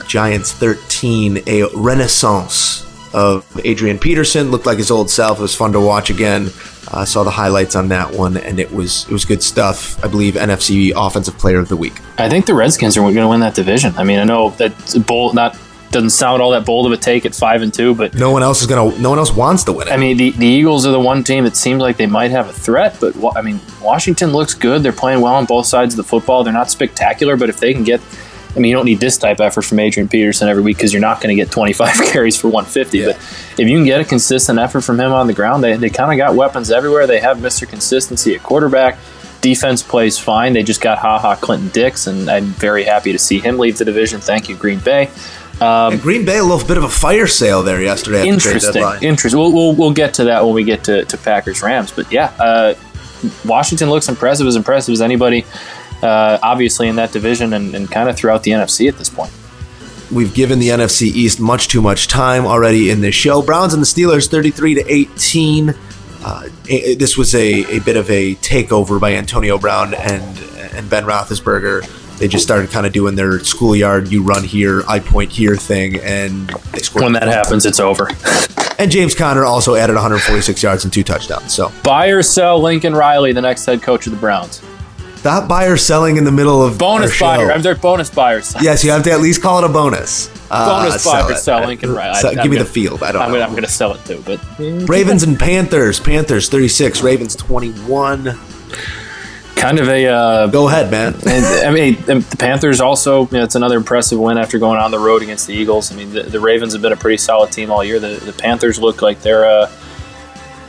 [0.05, 1.43] Giants 13.
[1.47, 4.51] A renaissance of Adrian Peterson.
[4.51, 5.39] Looked like his old self.
[5.39, 6.49] It was fun to watch again.
[6.91, 10.03] I saw the highlights on that one, and it was it was good stuff.
[10.03, 11.93] I believe NFC Offensive Player of the Week.
[12.17, 13.93] I think the Redskins are going to win that division.
[13.95, 14.73] I mean, I know that
[15.07, 15.57] bold, not
[15.93, 18.43] doesn't sound all that bold of a take at five and two, but No one
[18.43, 18.97] else is gonna.
[18.99, 19.91] No one else wants to win it.
[19.91, 22.49] I mean, the, the Eagles are the one team that seems like they might have
[22.49, 24.83] a threat, but I mean, Washington looks good.
[24.83, 26.43] They're playing well on both sides of the football.
[26.43, 28.01] They're not spectacular, but if they can get,
[28.55, 30.91] I mean, you don't need this type of effort from Adrian Peterson every week because
[30.93, 32.97] you're not going to get 25 carries for 150.
[32.97, 33.05] Yeah.
[33.07, 33.15] But
[33.59, 36.11] if you can get a consistent effort from him on the ground, they, they kind
[36.11, 37.07] of got weapons everywhere.
[37.07, 37.67] They have Mr.
[37.67, 38.97] Consistency at quarterback.
[39.41, 40.53] Defense plays fine.
[40.53, 43.77] They just got Ha Ha Clinton Dix, and I'm very happy to see him leave
[43.77, 44.21] the division.
[44.21, 45.09] Thank you, Green Bay.
[45.63, 48.19] And Green Bay a little bit of a fire sale there yesterday.
[48.19, 48.73] At the Interesting.
[48.73, 49.03] deadline.
[49.03, 49.39] Interesting.
[49.39, 51.91] We'll, we'll, we'll get to that when we get to, to Packers Rams.
[51.91, 52.75] But yeah, uh,
[53.45, 55.45] Washington looks impressive, as impressive as anybody,
[56.01, 59.31] uh, obviously, in that division and, and kind of throughout the NFC at this point.
[60.11, 63.41] We've given the NFC East much too much time already in this show.
[63.41, 65.73] Browns and the Steelers, thirty-three to eighteen.
[66.23, 70.39] Uh, this was a, a bit of a takeover by Antonio Brown and
[70.73, 72.02] and Ben Roethlisberger.
[72.17, 75.99] They just started kind of doing their schoolyard, you run here, I point here thing,
[76.01, 77.03] and they scored.
[77.03, 78.09] When that happens, it's over.
[78.79, 81.53] and James Conner also added 146 yards and two touchdowns.
[81.53, 84.61] So Buy or sell Lincoln Riley, the next head coach of the Browns.
[85.17, 87.51] stop buy or selling in the middle of Bonus buyer.
[87.51, 88.55] I'm their bonus buyers.
[88.61, 90.29] Yes, you have to at least call it a bonus.
[90.53, 91.37] Uh, Bonus buy or it.
[91.37, 92.13] sell Lincoln Riley.
[92.21, 93.01] So- give I'm me gonna- the field.
[93.01, 93.37] I don't I'm know.
[93.39, 94.39] gonna, I'm gonna sell it too, but
[94.87, 95.99] Ravens and Panthers.
[95.99, 98.37] Panthers 36, Ravens 21.
[99.63, 101.13] Kind of a uh, Go ahead, man.
[101.25, 104.91] And I mean, the Panthers also, you know, it's another impressive win after going on
[104.91, 105.89] the road against the Eagles.
[105.89, 107.97] I mean, the, the Ravens have been a pretty solid team all year.
[107.97, 109.71] The, the Panthers look like they're, uh,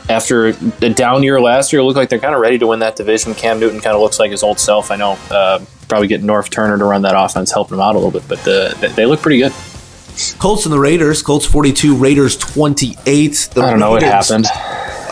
[0.07, 0.53] after a
[0.91, 3.33] down year last year, look like they're kind of ready to win that division.
[3.33, 4.89] Cam Newton kind of looks like his old self.
[4.91, 7.99] I know, uh, probably getting Norv Turner to run that offense, helping him out a
[7.99, 9.51] little bit, but uh, they, they look pretty good.
[10.39, 11.21] Colts and the Raiders.
[11.21, 13.49] Colts 42, Raiders 28.
[13.53, 14.45] The I don't know what happened.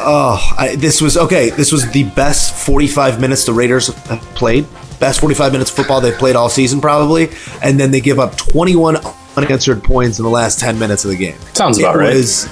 [0.05, 1.49] Oh, I, this was okay.
[1.49, 4.65] This was the best 45 minutes the Raiders have played.
[4.99, 7.29] Best 45 minutes of football they've played all season, probably.
[7.61, 8.97] And then they give up 21
[9.37, 11.37] unanswered points in the last 10 minutes of the game.
[11.53, 12.13] Sounds about it right.
[12.15, 12.47] was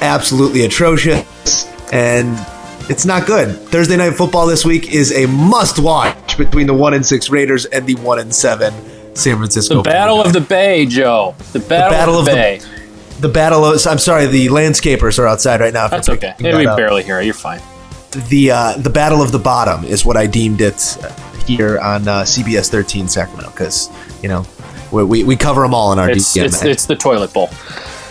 [0.00, 2.36] absolutely atrocious, and
[2.90, 3.56] it's not good.
[3.68, 7.86] Thursday night football this week is a must-watch between the one and six Raiders and
[7.86, 8.72] the one and seven
[9.14, 9.76] San Francisco.
[9.76, 11.34] The Battle of the Bay, Joe.
[11.52, 12.77] The Battle, Battle of the of the- Bay.
[13.20, 13.64] The battle.
[13.64, 15.88] Of, I'm sorry, the landscapers are outside right now.
[15.88, 16.34] That's okay.
[16.38, 16.76] That we up.
[16.76, 17.24] barely hear it.
[17.24, 17.60] You're fine.
[18.28, 20.96] the uh, the battle of the bottom is what I deemed it
[21.46, 23.88] here on uh, CBS 13 Sacramento because
[24.22, 24.44] you know
[24.92, 26.44] we, we, we cover them all in our It's, DMA.
[26.46, 27.50] it's, it's the toilet bowl.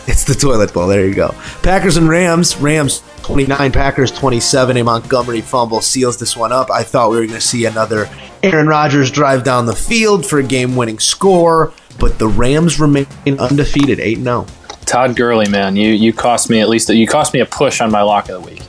[0.09, 0.87] It's the toilet bowl.
[0.87, 1.35] There you go.
[1.63, 2.55] Packers and Rams.
[2.57, 4.77] Rams 29, Packers 27.
[4.77, 6.71] A Montgomery fumble seals this one up.
[6.71, 8.09] I thought we were going to see another
[8.41, 13.05] Aaron Rodgers drive down the field for a game winning score, but the Rams remain
[13.27, 14.45] undefeated, 8 0.
[14.87, 17.91] Todd Gurley, man, you you cost me at least you cost me a push on
[17.91, 18.61] my lock of the week.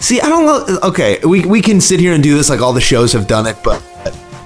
[0.00, 0.78] See, I don't know.
[0.88, 3.46] Okay, we, we can sit here and do this like all the shows have done
[3.46, 3.82] it, but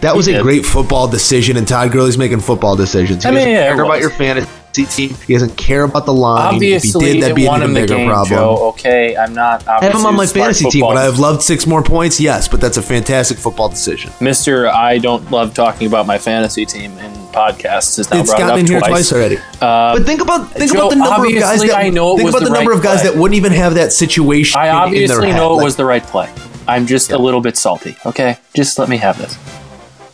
[0.00, 0.42] that was He a did.
[0.42, 3.22] great football decision, and Todd Gurley's making football decisions.
[3.22, 5.14] He I mean, doesn't yeah, care about your fantasy team.
[5.26, 6.54] He doesn't care about the line.
[6.54, 8.28] Obviously, if he did, that'd be an won even the bigger game, problem.
[8.38, 8.68] Joe.
[8.70, 9.66] Okay, I'm not.
[9.68, 10.80] I have him on my a fantasy team.
[10.86, 12.18] Would football I have loved six more points?
[12.18, 14.10] Yes, but that's a fantastic football decision.
[14.20, 17.96] Mister, I don't love talking about my fantasy team in podcasts.
[17.96, 19.12] Has now It's it gotten up in here twice.
[19.12, 19.36] already.
[19.60, 22.18] Uh, but think about think Joe, about the number of guys that I know it
[22.18, 23.10] think about the, the number right of guys play.
[23.10, 24.60] that wouldn't even have that situation.
[24.60, 26.32] I in their obviously know it Like, was the right play.
[26.66, 27.96] I'm just a little bit salty.
[28.06, 29.38] Okay, just let me have this.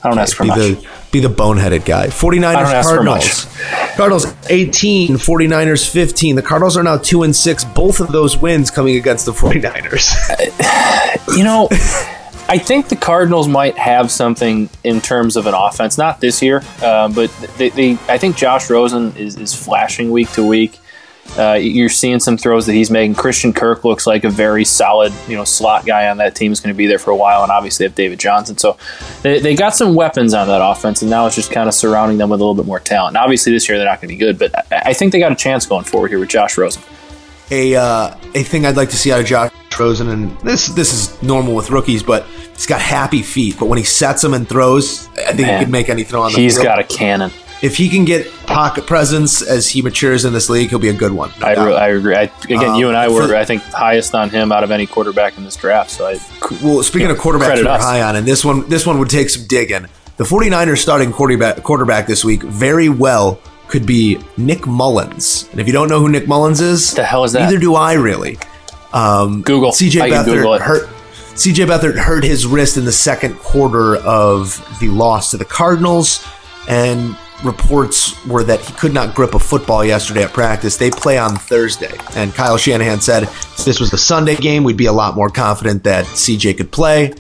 [0.03, 0.59] I don't ask for much.
[0.59, 2.07] the be the boneheaded guy.
[2.07, 3.47] 49ers I don't ask for Cardinals.
[3.97, 6.37] Cardinals 18, 49ers 15.
[6.37, 7.65] The Cardinals are now 2 and 6.
[7.65, 10.11] Both of those wins coming against the 49ers.
[11.37, 11.69] You know,
[12.49, 15.97] I think the Cardinals might have something in terms of an offense.
[15.97, 17.93] Not this year, uh, but they, they.
[18.09, 20.80] I think Josh Rosen is, is flashing week to week.
[21.39, 23.15] Uh, you're seeing some throws that he's making.
[23.15, 26.51] Christian Kirk looks like a very solid, you know, slot guy on that team.
[26.53, 28.59] is going to be there for a while, and obviously they have David Johnson.
[28.59, 28.77] So
[29.23, 32.19] they, they got some weapons on that offense, and now it's just kind of surrounding
[32.19, 33.17] them with a little bit more talent.
[33.17, 35.19] And obviously this year they're not going to be good, but I, I think they
[35.21, 36.83] got a chance going forward here with Josh Rosen.
[37.51, 40.93] a uh, a thing I'd like to see out of Josh Rosen, and this this
[40.93, 43.57] is normal with rookies, but he's got happy feet.
[43.59, 46.23] But when he sets them and throws, I think Man, he can make any throw
[46.23, 46.65] on the He's field.
[46.67, 47.31] got a cannon.
[47.63, 50.95] If he can get pocket presence as he matures in this league, he'll be a
[50.95, 51.31] good one.
[51.41, 52.15] no I, re- I agree.
[52.17, 54.71] I, again, Um, you and I were, for- I think, highest on him out of
[54.71, 55.91] any quarterback in this draft.
[55.91, 56.19] So I,
[56.63, 57.83] Well, speaking of quarterbacks we're us.
[57.83, 59.87] high on, and this one this one would take some digging.
[60.17, 65.49] The 49ers starting quarterback quarterback this week very well could be Nick Mullens.
[65.53, 67.41] And if you don't know who Nick Mullens is, what The hell is that?
[67.45, 68.39] Neither do I really.
[68.93, 69.71] Um, Google.
[69.71, 70.89] CJ Beathard hurt
[71.35, 76.27] CJ Beathard hurt his wrist in the second quarter of the loss to the Cardinals
[76.69, 80.77] and reports were that he could not grip a football yesterday at practice.
[80.77, 81.97] They play on Thursday.
[82.15, 85.29] And Kyle Shanahan said if this was the Sunday game, we'd be a lot more
[85.31, 87.15] confident that CJ could play.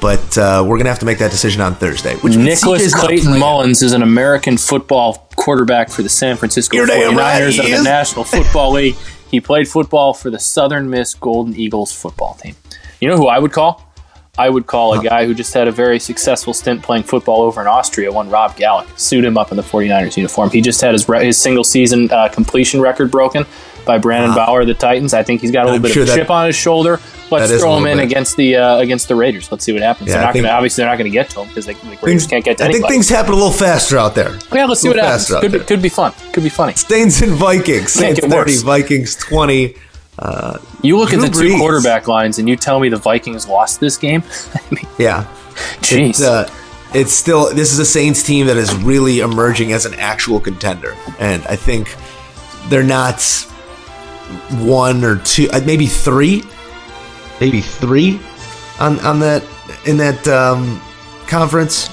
[0.00, 2.16] But uh, we're going to have to make that decision on Thursday.
[2.16, 3.38] Which Nicholas Clayton.
[3.38, 7.82] Mullens is an American football quarterback for the San Francisco You're 49ers right of the.
[7.84, 8.96] National Football League.
[9.30, 12.56] He played football for the Southern Miss Golden Eagles football team.
[13.00, 13.91] You know who I would call?
[14.38, 17.60] I would call a guy who just had a very successful stint playing football over
[17.60, 20.48] in Austria, one Rob Gallick, suit him up in the 49ers uniform.
[20.48, 23.44] He just had his, re- his single season uh, completion record broken
[23.84, 25.12] by Brandon Bauer of the Titans.
[25.12, 26.92] I think he's got a little I'm bit sure of a chip on his shoulder.
[27.30, 28.04] Let's that is a throw him in bit.
[28.04, 29.52] against the uh, against the Raiders.
[29.52, 30.08] Let's see what happens.
[30.08, 31.98] Yeah, they're not gonna, obviously they're not going to get to him because they, the
[32.02, 34.38] Raiders can't get to I think things happen a little faster out there.
[34.50, 35.28] yeah, let's see what happens.
[35.28, 36.14] Could, be- could be fun.
[36.32, 36.72] Could be funny.
[36.72, 37.92] Saints and Vikings.
[37.92, 38.62] Saints 30, worse.
[38.62, 39.74] Vikings 20.
[40.82, 43.80] You look Drew at the two quarterback lines and you tell me the Vikings lost
[43.80, 44.22] this game.
[44.54, 45.26] I mean, Yeah.
[45.80, 46.10] jeez.
[46.10, 46.50] It's, uh,
[46.94, 50.94] it's still this is a Saints team that is really emerging as an actual contender,
[51.18, 51.96] and I think
[52.68, 53.22] they're not
[54.60, 56.44] one or two, uh, maybe three,
[57.40, 58.20] maybe three
[58.78, 59.42] on on that
[59.86, 60.80] in that um,
[61.26, 61.88] conference.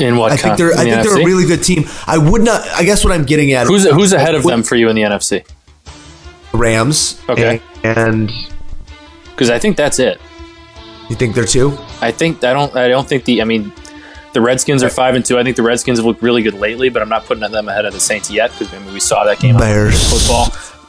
[0.00, 0.32] in what?
[0.32, 1.84] I think they're in I the think they're a really good team.
[2.08, 2.66] I would not.
[2.70, 5.02] I guess what I'm getting at Who's who's ahead of them for you in the
[5.02, 5.44] NFC?
[6.56, 7.20] Rams.
[7.28, 7.60] Okay.
[7.82, 8.32] and
[9.30, 10.20] Because I think that's it.
[11.08, 11.76] you think they're two?
[12.00, 12.74] I think I don't.
[12.76, 13.40] I don't think the.
[13.42, 13.72] I mean,
[14.32, 15.38] the Redskins are five and two.
[15.38, 17.84] I think the Redskins have looked really good lately, but I'm not putting them ahead
[17.84, 20.10] of the Saints yet because I mean, we saw that game Bears.
[20.10, 20.48] football.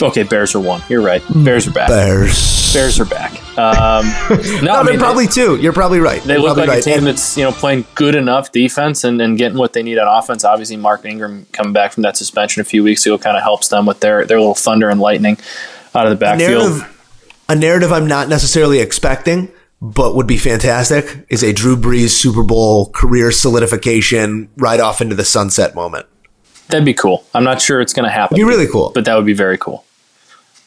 [0.09, 0.81] Okay, Bears are one.
[0.89, 1.23] You're right.
[1.33, 1.89] Bears are back.
[1.89, 2.73] Bears.
[2.73, 3.33] Bears are back.
[3.57, 5.55] Um, no, No, I mean, probably two.
[5.57, 6.21] You're probably right.
[6.21, 6.79] They You're look like right.
[6.79, 9.81] a team And- that's you know playing good enough defense and, and getting what they
[9.83, 10.43] need on offense.
[10.43, 13.69] Obviously, Mark Ingram coming back from that suspension a few weeks ago kind of helps
[13.69, 15.37] them with their their little thunder and lightning
[15.95, 16.69] out of the a backfield.
[16.69, 17.03] narrative,
[17.49, 22.43] a narrative I'm not necessarily expecting, but would be fantastic is a Drew Brees Super
[22.43, 26.05] Bowl career solidification right off into the sunset moment.
[26.69, 27.25] That'd be cool.
[27.33, 29.33] I'm not sure it's going to happen, It'd be really cool but that would be
[29.33, 29.83] very cool.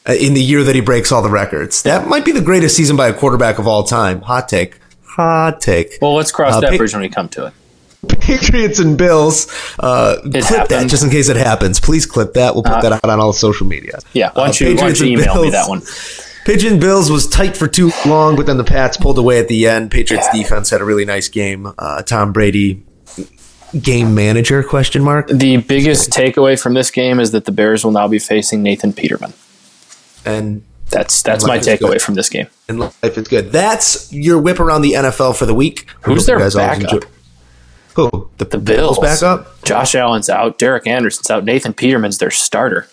[0.09, 1.83] Uh, in the year that he breaks all the records.
[1.83, 4.21] That might be the greatest season by a quarterback of all time.
[4.21, 4.79] Hot take.
[5.05, 5.99] Hot take.
[6.01, 7.53] Well, let's cross Uh, that pick- bridge when we come to it.
[8.19, 9.45] Patriots and Bills.
[9.79, 11.79] Uh, clip that just in case it happens.
[11.79, 12.55] Please clip that.
[12.55, 13.99] We'll put that out on all social media.
[14.13, 15.51] Yeah, why Uh, don't you, why don't you email me Bills.
[15.51, 15.81] that one?
[16.45, 19.67] Pigeon Bills was tight for too long, but then the Pats pulled away at the
[19.67, 19.91] end.
[19.91, 21.71] Patriots defense had a really nice game.
[21.77, 22.81] Uh, Tom Brady,
[23.79, 24.63] game manager?
[24.63, 25.27] Question mark.
[25.27, 28.93] The biggest takeaway from this game is that the Bears will now be facing Nathan
[28.93, 29.33] Peterman.
[30.25, 32.47] And That's that's my takeaway from this game.
[32.67, 33.51] and life is good.
[33.51, 35.87] That's your whip around the NFL for the week.
[36.01, 37.03] Who's their backup?
[37.95, 39.61] Who the, The Bills back up?
[39.63, 40.57] Josh Allen's out.
[40.57, 41.43] Derek Anderson's out.
[41.43, 42.87] Nathan Peterman's their starter.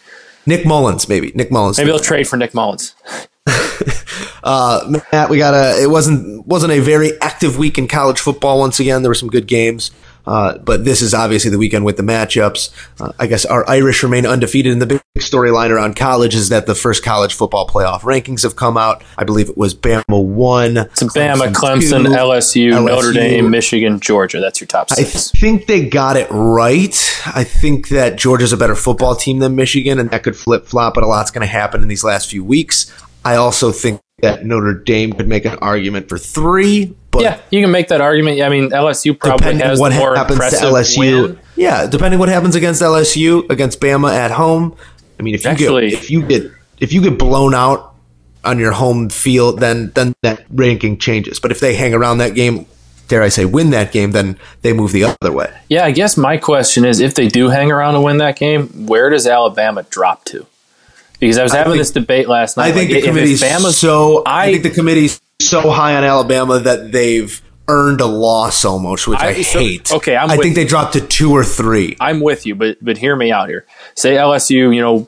[0.44, 1.30] Nick Mullens, maybe.
[1.34, 1.78] Nick Mullens.
[1.78, 2.94] Maybe they'll trade for Nick Mullens.
[4.42, 5.82] Uh, Matt, we got a.
[5.82, 8.58] It wasn't wasn't a very active week in college football.
[8.60, 9.90] Once again, there were some good games.
[10.28, 12.70] Uh, but this is obviously the weekend with the matchups.
[13.00, 14.72] Uh, I guess our Irish remain undefeated.
[14.72, 18.54] And the big storyline around college is that the first college football playoff rankings have
[18.54, 19.02] come out.
[19.16, 24.38] I believe it was Bama one, It's Bama, Clemson, two, LSU, Notre Dame, Michigan, Georgia.
[24.38, 25.32] That's your top six.
[25.34, 26.94] I think they got it right.
[27.34, 30.92] I think that Georgia's a better football team than Michigan, and that could flip flop,
[30.92, 32.92] but a lot's going to happen in these last few weeks.
[33.24, 37.62] I also think that Notre Dame could make an argument for three, but yeah, you
[37.62, 38.40] can make that argument.
[38.42, 41.38] I mean, LSU probably has what more happens to LSU, win.
[41.56, 44.76] yeah, depending what happens against LSU against Bama at home.
[45.18, 47.94] I mean, if you Actually- get if you get if you get blown out
[48.44, 51.40] on your home field, then then that ranking changes.
[51.40, 52.66] But if they hang around that game,
[53.08, 55.50] dare I say, win that game, then they move the other way.
[55.68, 58.86] Yeah, I guess my question is if they do hang around and win that game,
[58.86, 60.46] where does Alabama drop to?
[61.18, 62.66] Because I was having think- this debate last night.
[62.68, 64.22] I think like, the committee's so.
[64.24, 69.06] I, I- think the committee's so high on Alabama that they've earned a loss almost,
[69.06, 69.92] which I, I- so- hate.
[69.92, 71.96] okay, I'm I with think they dropped to two or three.
[72.00, 73.64] I'm with you, but but hear me out here.
[73.94, 75.06] Say LSU, you know,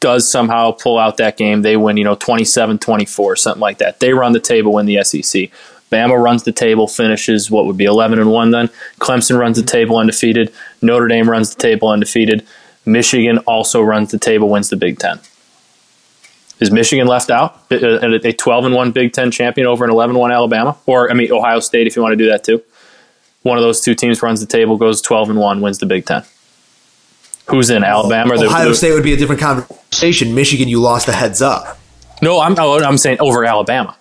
[0.00, 1.62] does somehow pull out that game.
[1.62, 4.00] They win, you know, 27-24, something like that.
[4.00, 5.50] They run the table, win the SEC.
[5.92, 8.68] Bama runs the table, finishes what would be 11 and 1 then.
[8.98, 10.52] Clemson runs the table undefeated.
[10.82, 12.46] Notre Dame runs the table undefeated.
[12.86, 15.20] Michigan also runs the table, wins the Big 10.
[16.60, 17.60] Is Michigan left out?
[17.70, 20.76] Uh, a a 12 and 1 Big 10 champion over an 11 1 Alabama?
[20.86, 22.62] Or I mean Ohio State if you want to do that too.
[23.42, 26.06] One of those two teams runs the table, goes 12 and 1, wins the Big
[26.06, 26.22] 10.
[27.48, 28.32] Who's in Alabama?
[28.34, 30.34] or the- Ohio the- State would be a different conversation.
[30.34, 31.78] Michigan, you lost a heads up.
[32.22, 33.96] No, I'm oh, I'm saying over Alabama.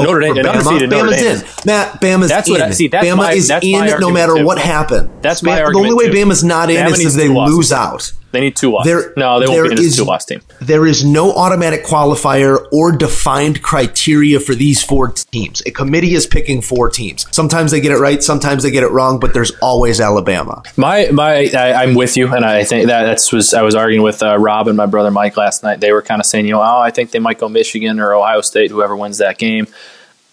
[0.00, 1.36] Notre Dame, an undefeated Notre Dame.
[1.38, 1.42] in.
[1.66, 2.52] Matt, Bama's That's in.
[2.54, 4.44] what I- see, that's Bama my- is in no matter too.
[4.46, 5.10] what happened.
[5.22, 6.16] That's my Bama- argument, The only way too.
[6.28, 7.56] Bama's not in Bama is if they losses.
[7.56, 8.12] lose out.
[8.30, 8.92] They need two losses.
[8.92, 10.40] There- no, they won't be in a two loss team.
[10.60, 15.62] There is no automatic qualifier or defined criteria for these four teams.
[15.64, 17.26] A committee is picking four teams.
[17.30, 20.62] Sometimes they get it right, sometimes they get it wrong, but there's always Alabama.
[20.76, 24.02] My my, I, I'm with you, and I think that that's was I was arguing
[24.02, 25.80] with uh, Rob and my brother Mike last night.
[25.80, 28.12] They were kind of saying, you know, oh, I think they might go Michigan or
[28.14, 29.66] Ohio State, whoever wins that game.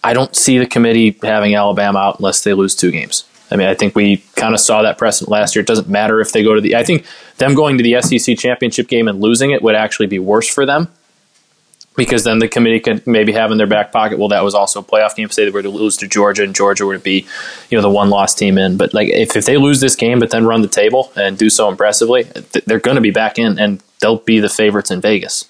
[0.04, 3.24] I don't see the committee having Alabama out unless they lose two games.
[3.50, 5.60] I mean, I think we kind of saw that precedent last year.
[5.60, 6.74] It doesn't matter if they go to the.
[6.76, 7.04] I think
[7.38, 10.66] them going to the SEC championship game and losing it would actually be worse for
[10.66, 10.88] them
[11.96, 14.80] because then the committee could maybe have in their back pocket, well, that was also
[14.80, 15.30] a playoff game.
[15.30, 17.26] Say they were to lose to Georgia, and Georgia were to be,
[17.70, 18.76] you know, the one loss team in.
[18.76, 21.50] But like, if, if they lose this game, but then run the table and do
[21.50, 25.00] so impressively, th- they're going to be back in, and they'll be the favorites in
[25.00, 25.48] Vegas.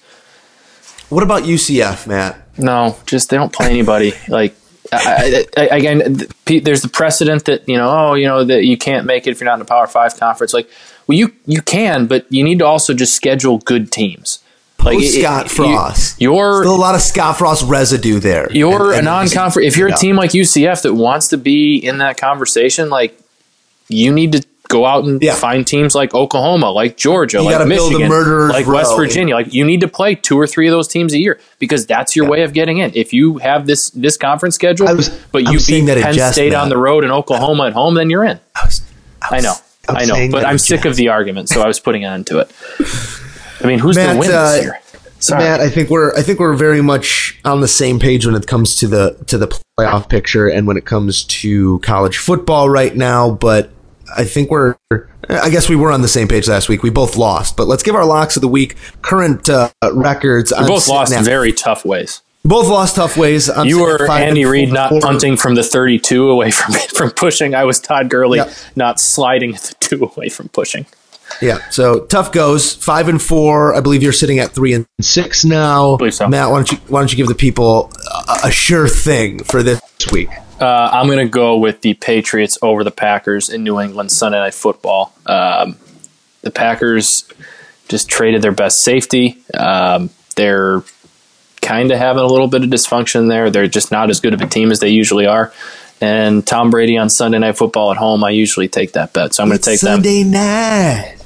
[1.09, 2.41] What about UCF, Matt?
[2.57, 4.13] No, just they don't play anybody.
[4.27, 4.55] like
[4.93, 8.77] I, I, again, th- there's the precedent that you know, oh, you know that you
[8.77, 10.53] can't make it if you're not in a Power Five conference.
[10.53, 10.69] Like,
[11.07, 14.39] well, you you can, but you need to also just schedule good teams.
[14.79, 16.21] Like Post Scott it- Frost.
[16.21, 18.47] You, you're Still a lot of Scott Frost residue there.
[18.51, 19.67] you're And- a non-conference.
[19.67, 23.19] If you're a team like UCF that wants to be in that conversation, like
[23.89, 25.33] you need to go out and Yeah.
[25.35, 28.97] find teams like Oklahoma, like Georgia, You like gotta build a Michigan, like West row.
[28.97, 29.35] Virginia.
[29.35, 32.15] Like you need to play two or three of those teams a year because that's
[32.15, 32.31] your Yeah.
[32.31, 32.91] way of getting in.
[32.93, 36.33] If you have this this conference schedule, was- but I'm you saying beat that Penn
[36.33, 36.61] State Matt.
[36.63, 38.39] on the road and Oklahoma at home, then you're in.
[38.55, 38.81] I, was,
[39.21, 39.53] I know,
[39.89, 42.13] I was I know, but I'm sick of the argument, so I was putting an
[42.13, 42.51] end to it.
[43.63, 44.79] I mean, who's Matt, the winner uh, this year?
[45.19, 45.43] Sorry.
[45.43, 48.45] Matt, I think we're I think we're very much on the same page when it
[48.45, 49.47] comes to the to the
[49.79, 53.31] playoff picture and when it comes to college football right now.
[53.31, 53.71] But
[54.15, 54.75] I think we're
[55.29, 56.83] I guess we were on the same page last week.
[56.83, 58.75] We both lost, but let's give our locks of the week.
[59.01, 60.53] Current uh, records.
[60.57, 62.21] we both lost in very tough ways.
[62.45, 63.49] both lost tough ways.
[63.49, 67.55] I'm You were Andy and Reid not punting from the 32 away from from pushing.
[67.55, 68.39] I was Todd Gurley
[68.75, 70.85] not sliding the two away from pushing.
[71.41, 73.75] Yeah, so tough goes five and four.
[73.75, 75.97] I believe you're sitting at three and six now.
[76.09, 76.27] so.
[76.29, 77.91] Matt, why don't you why don't you give the people
[78.29, 80.29] a, a sure thing for this week?
[80.59, 84.39] Uh, I'm going to go with the Patriots over the Packers in New England Sunday
[84.39, 85.13] Night Football.
[85.25, 85.77] Um,
[86.41, 87.29] the Packers
[87.87, 89.37] just traded their best safety.
[89.53, 90.83] Um, they're
[91.61, 93.49] kind of having a little bit of dysfunction there.
[93.49, 95.53] They're just not as good of a team as they usually are.
[95.99, 99.33] And Tom Brady on Sunday Night Football at home, I usually take that bet.
[99.33, 99.95] So I'm going to take them.
[99.95, 101.16] Sunday night.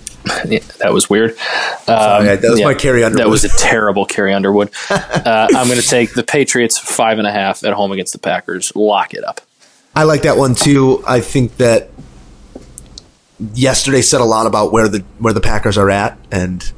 [0.46, 1.36] Yeah, that was weird.
[1.38, 3.26] Sorry, Um, that was my Carrie Underwood.
[3.26, 4.70] That was a terrible Carrie Underwood.
[4.90, 8.20] uh, I'm going to take the Patriots five and a half at home against the
[8.20, 8.76] Packers.
[8.76, 9.42] Lock it up.
[9.96, 11.04] I like that one too.
[11.08, 11.90] I think that
[13.54, 16.72] yesterday said a lot about where the where the Packers are at, and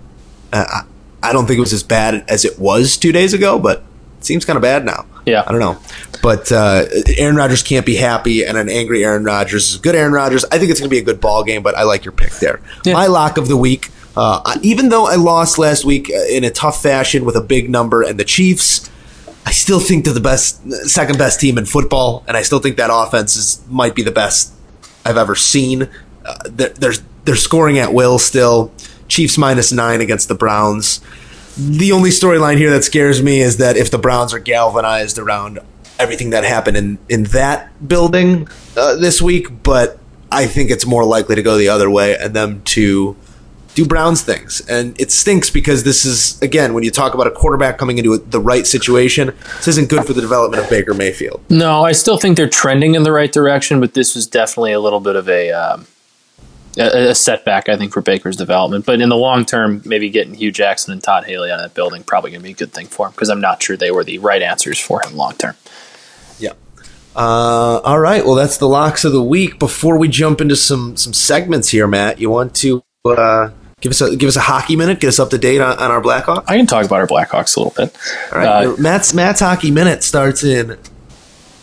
[0.51, 3.59] uh, I I don't think it was as bad as it was two days ago,
[3.59, 3.83] but
[4.19, 5.05] it seems kind of bad now.
[5.25, 5.43] Yeah.
[5.45, 5.79] I don't know,
[6.21, 6.85] but uh,
[7.17, 10.43] Aaron Rodgers can't be happy, and an angry Aaron Rodgers is good Aaron Rodgers.
[10.45, 12.33] I think it's going to be a good ball game, but I like your pick
[12.33, 12.61] there.
[12.83, 12.93] Yeah.
[12.93, 13.89] My lock of the week.
[14.15, 17.69] Uh, even though I lost last week uh, in a tough fashion with a big
[17.69, 18.89] number and the Chiefs,
[19.45, 22.77] I still think they're the best, second best team in football, and I still think
[22.77, 24.53] that offense is might be the best
[25.05, 25.89] I've ever seen.
[26.25, 26.93] Uh, they're, they're
[27.25, 28.71] they're scoring at will still.
[29.07, 31.01] Chiefs minus nine against the Browns.
[31.57, 35.59] The only storyline here that scares me is that if the Browns are galvanized around
[35.99, 39.99] everything that happened in in that building uh, this week, but
[40.31, 43.15] I think it's more likely to go the other way and them to
[43.75, 44.61] do Browns things.
[44.67, 48.17] And it stinks because this is, again, when you talk about a quarterback coming into
[48.17, 51.43] the right situation, this isn't good for the development of Baker Mayfield.
[51.49, 54.79] No, I still think they're trending in the right direction, but this was definitely a
[54.79, 55.51] little bit of a.
[55.51, 55.87] Um,
[56.77, 58.85] a a setback, I think, for Baker's development.
[58.85, 61.73] But in the long term, maybe getting Hue Jackson and Todd Haley out of that
[61.75, 63.91] building probably going to be a good thing for him because I'm not sure they
[63.91, 65.55] were the right answers for him long term.
[66.39, 66.53] Yeah.
[67.15, 68.25] Uh, all right.
[68.25, 69.59] Well, that's the locks of the week.
[69.59, 73.51] Before we jump into some some segments here, Matt, you want to uh,
[73.81, 75.91] give us a give us a hockey minute, get us up to date on, on
[75.91, 76.45] our Blackhawks.
[76.47, 77.95] I can talk about our Blackhawks a little bit.
[78.31, 78.65] All right.
[78.65, 80.77] Uh, Matt's Matt's hockey minute starts in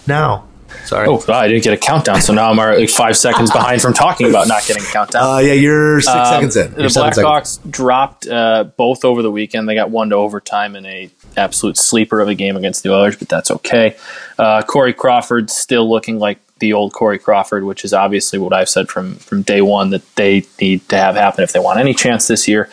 [0.06, 0.46] now.
[0.84, 1.06] Sorry.
[1.08, 3.80] Oh, wow, I didn't get a countdown, so now I'm already like five seconds behind
[3.80, 5.22] from talking about not getting a countdown.
[5.22, 6.66] Uh, yeah, you're six seconds in.
[6.66, 7.58] Um, The You're seven seconds.
[7.58, 9.68] Blackhawks dropped uh, both over the weekend.
[9.68, 13.16] They got one to overtime in a absolute sleeper of a game against the Oilers,
[13.16, 13.96] but that's okay.
[14.38, 18.68] Uh, Corey Crawford still looking like the old Corey Crawford, which is obviously what I've
[18.68, 21.94] said from from day one that they need to have happen if they want any
[21.94, 22.68] chance this year.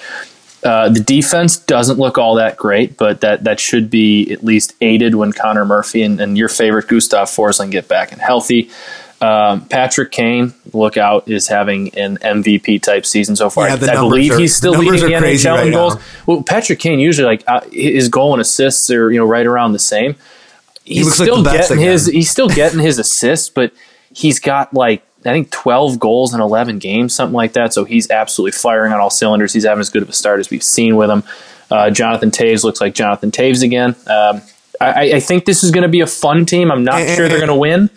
[0.64, 4.74] Uh, the defense doesn't look all that great, but that, that should be at least
[4.82, 8.70] aided when Connor Murphy and, and your favorite Gustav Forsling get back and healthy.
[9.20, 13.68] Um, Patrick Kane, look out, is having an MVP type season so far.
[13.68, 15.96] Yeah, the I believe are- he's still numbers leading the NHL in goals.
[15.96, 16.02] now.
[16.28, 19.74] Well, Patrick Kane usually like uh, his goal and assists are you know right around
[19.74, 20.16] the same.
[20.84, 22.16] He's like still the best getting his again.
[22.16, 23.74] he's still getting his assists, but
[24.14, 27.74] he's got like I think twelve goals in eleven games, something like that.
[27.74, 29.54] So he's absolutely firing on all cylinders.
[29.54, 31.24] He's having as good of a start as we've seen with him.
[31.70, 33.96] Uh, Jonathan Toews looks like Jonathan Toews again.
[34.08, 34.42] Um,
[34.80, 36.72] I, I think this is going to be a fun team.
[36.72, 37.46] I'm not Eh, sure eh, they're eh.
[37.46, 37.90] going to win.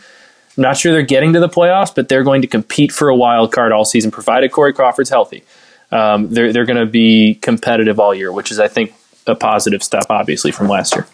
[0.57, 3.15] I'm not sure they're getting to the playoffs, but they're going to compete for a
[3.17, 5.45] wild card all season, provided Corey Crawford's healthy.
[5.93, 8.95] Um, they're they're going to be competitive all year, which is I think
[9.27, 11.07] a positive step, obviously from last year.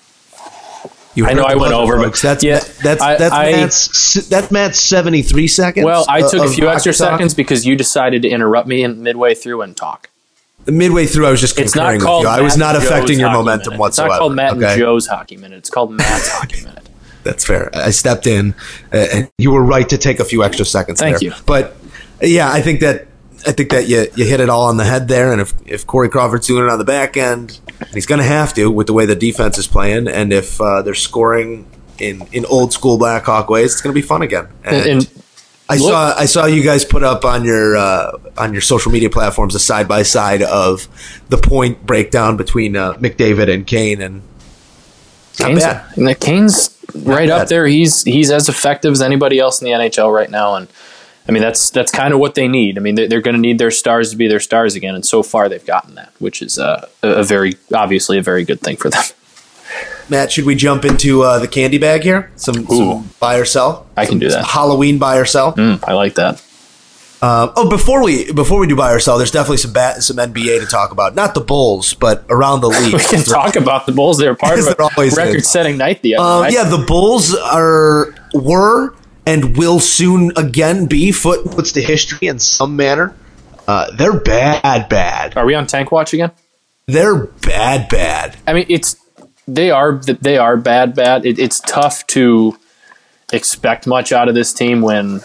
[1.16, 2.22] You I know I went over, but folks.
[2.22, 5.84] that's yeah, that's I- that's I- Matt's that's Matt's seventy three seconds.
[5.84, 7.12] Well, I took a few extra talk.
[7.12, 10.10] seconds because you decided to interrupt me in midway through and talk.
[10.66, 12.26] Midway through, I was just concurring with you.
[12.28, 13.80] I was not affecting Joe's your momentum Minute.
[13.80, 14.08] whatsoever.
[14.08, 14.72] It's not called Matt okay?
[14.72, 15.58] and Joe's hockey minute.
[15.58, 16.88] It's called Matt's hockey minute.
[17.22, 17.70] That's fair.
[17.74, 18.54] I stepped in,
[18.92, 21.00] uh, and you were right to take a few extra seconds.
[21.00, 21.30] Thank there.
[21.30, 21.34] you.
[21.46, 21.76] But
[22.20, 23.06] yeah, I think that
[23.46, 25.32] I think that you you hit it all on the head there.
[25.32, 27.58] And if if Corey Crawford's doing it on the back end,
[27.92, 30.82] he's going to have to with the way the defense is playing, and if uh,
[30.82, 31.66] they're scoring
[31.98, 34.48] in in old school Blackhawk ways, it's going to be fun again.
[34.64, 35.10] And, And,
[35.68, 38.92] I look- saw I saw you guys put up on your uh, on your social
[38.92, 40.86] media platforms a side by side of
[41.28, 44.22] the point breakdown between uh, McDavid and Kane, and
[45.40, 46.20] not Kane's, bad.
[46.20, 47.42] Kane's right bad.
[47.42, 47.66] up there.
[47.66, 50.68] He's he's as effective as anybody else in the NHL right now, and
[51.28, 52.78] I mean that's that's kind of what they need.
[52.78, 55.04] I mean they're, they're going to need their stars to be their stars again, and
[55.04, 58.76] so far they've gotten that, which is uh, a, very obviously a very good thing
[58.76, 59.02] for them.
[60.08, 62.30] Matt, should we jump into uh, the candy bag here?
[62.36, 63.88] Some, some buy or sell.
[63.96, 64.46] I can do Some that.
[64.48, 65.52] Halloween buy or sell.
[65.54, 66.40] Mm, I like that.
[67.20, 70.18] Uh, oh, before we before we do buy or sell, there's definitely some bat, some
[70.18, 71.16] NBA to talk about.
[71.16, 72.92] Not the Bulls, but around the league.
[72.92, 74.18] We can talk about the Bulls.
[74.18, 74.76] They're part of a
[75.10, 76.52] record-setting night the other Um, night.
[76.52, 78.94] yeah, the Bulls are were
[79.26, 83.14] and will soon again be foot footnotes to history in some manner.
[83.68, 85.36] Uh, they're bad, bad.
[85.36, 86.30] Are we on Tank Watch again?
[86.86, 88.36] They're bad, bad.
[88.46, 88.96] I mean, it's
[89.48, 91.26] they are they are bad, bad.
[91.26, 92.56] It, it's tough to
[93.32, 95.20] expect much out of this team when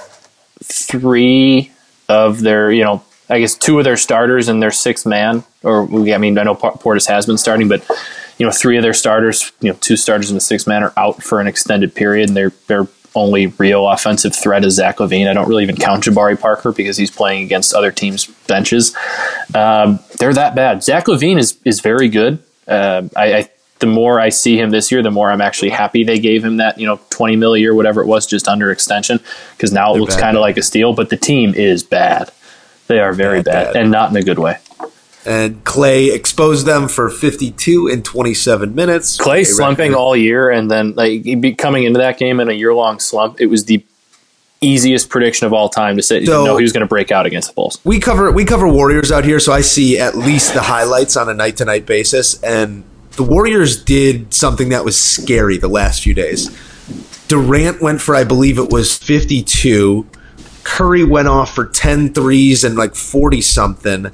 [0.64, 1.72] three
[2.10, 5.84] of their, you know, I guess two of their starters and their sixth man, or
[5.84, 7.88] I mean, I know Portis has been starting, but
[8.38, 10.94] you know, three of their starters, you know, two starters and the sixth man are
[10.98, 15.28] out for an extended period, and their their only real offensive threat is Zach LaVine.
[15.30, 18.96] I don't really even count Jabari Parker because he's playing against other teams' benches.
[19.54, 20.84] Um, they're that bad.
[20.84, 22.40] Zach LaVine is is very good.
[22.68, 23.50] Uh, I, I
[23.80, 26.58] the more I see him this year, the more I'm actually happy they gave him
[26.58, 29.20] that you know 20 mil a year, whatever it was, just under extension,
[29.58, 30.94] because now it looks kind of like a steal.
[30.94, 32.32] But the team is bad.
[32.88, 33.82] They are very Bad, bad, bad.
[33.84, 34.58] and not in a good way.
[35.26, 39.18] And Clay exposed them for 52 in 27 minutes.
[39.18, 42.74] Clay slumping all year, and then like be coming into that game in a year
[42.74, 43.40] long slump.
[43.40, 43.86] It was the
[44.62, 47.26] easiest prediction of all time to say So- know he was going to break out
[47.26, 47.80] against the Bulls.
[47.84, 51.30] we cover we cover Warriors out here, so I see at least the highlights on
[51.30, 52.42] a night to night basis.
[52.42, 52.84] And
[53.16, 56.50] the Warriors did something that was scary the last few days.
[57.28, 60.06] Durant went for I believe it was 52.
[60.64, 64.12] Curry went off for 10 threes and like 40 something.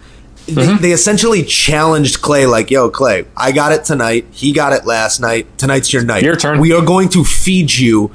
[0.47, 0.81] They, Mm-hmm.
[0.81, 4.25] they essentially challenged Clay, like, yo, Clay, I got it tonight.
[4.31, 5.45] He got it last night.
[5.57, 6.23] Tonight's your night.
[6.23, 6.59] Your turn.
[6.59, 8.11] We are going to feed you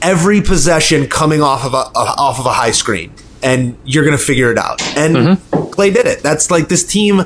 [0.00, 3.12] every possession coming off of a, off of a high screen.
[3.42, 4.80] and you're going to figure it out.
[4.96, 5.70] And Mm-hmm.
[5.72, 6.20] Clay did it.
[6.22, 7.22] That's like this team.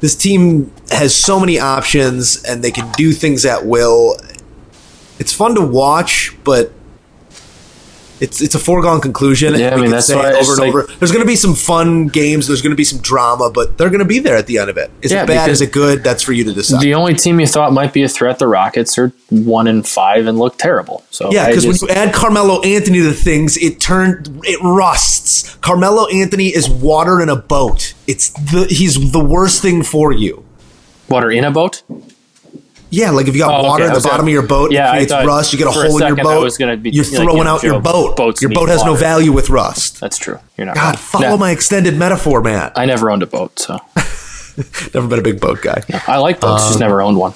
[0.00, 4.16] This team has so many options, and they can do things at will.
[5.18, 6.72] It's fun to watch, but
[8.24, 9.54] it's it's a foregone conclusion.
[9.54, 10.82] Yeah, I mean, that's why over and like- over.
[10.98, 12.46] There's going to be some fun games.
[12.46, 14.70] There's going to be some drama, but they're going to be there at the end
[14.70, 14.90] of it.
[15.02, 15.50] Is Yeah, it bad?
[15.50, 16.02] Is it good?
[16.02, 16.80] That's for you to decide.
[16.80, 20.26] The only team you thought might be a threat, the Rockets, are one in five
[20.26, 21.04] and look terrible.
[21.10, 25.56] So Yeah, because when you add Carmelo Anthony to things, it turned it rusts.
[25.56, 27.94] Carmelo Anthony is water in a boat.
[28.06, 30.44] It's the he's the worst thing for you.
[31.08, 31.82] water in a boat.
[32.94, 34.72] Yeah, like if you got Oh, water I at the bottom gonna- of your boat,
[34.72, 35.52] Yeah, it creates rust.
[35.52, 36.56] You get a for a hole in your boat.
[36.58, 38.40] be- you're like, you throwing know, out your boat.
[38.40, 40.00] Your boat has no value with rust.
[40.00, 40.38] That's true.
[40.56, 40.74] You're not.
[40.76, 40.96] God, wrong.
[40.96, 42.72] follow No, my extended metaphor, Matt.
[42.76, 43.78] I never owned a boat, so
[44.94, 45.82] Never been a big boat guy.
[46.06, 46.62] I like boats.
[46.62, 47.34] Um, just never owned one.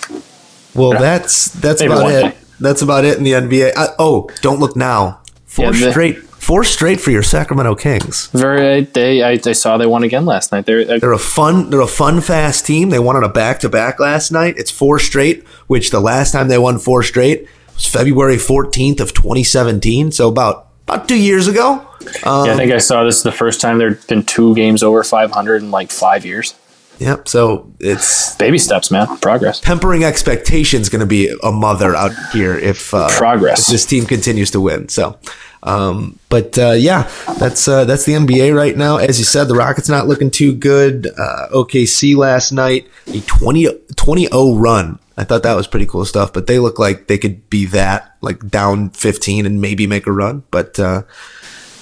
[0.74, 2.22] Well, that's that's Maybe about it.
[2.22, 2.32] day.
[2.60, 3.72] That's about it in the NBA.
[3.76, 5.20] I, oh, don't look now.
[5.46, 8.28] Four Yeah, straight, four straight for your Sacramento Kings.
[8.28, 8.82] Very.
[8.82, 9.22] They.
[9.22, 10.66] I, I saw they won again last night.
[10.66, 10.84] They're.
[10.98, 12.90] They're a fun, they're a fun, fast team.
[12.90, 14.54] They won on a back to back last night.
[14.56, 19.12] It's four straight, which the last time they won four straight was February fourteenth of
[19.12, 20.10] twenty seventeen.
[20.12, 21.86] So about about two years ago.
[22.24, 24.82] Um, yeah, I think I saw this is the first time there'd been two games
[24.82, 26.54] over 500 in like five years.
[26.98, 27.28] Yep.
[27.28, 29.18] So it's Baby steps, man.
[29.18, 29.60] Progress.
[29.60, 33.68] tempering expectations going to be a mother out here if uh, Progress.
[33.68, 34.88] if this team continues to win.
[34.88, 35.18] So,
[35.62, 38.96] um, but uh, yeah, that's uh, that's the NBA right now.
[38.96, 41.06] As you said, the Rockets not looking too good.
[41.06, 44.98] Uh, OKC last night a 20 20-0 run.
[45.16, 46.32] I thought that was pretty cool stuff.
[46.32, 50.12] But they look like they could be that like down fifteen and maybe make a
[50.12, 50.44] run.
[50.50, 51.02] But uh,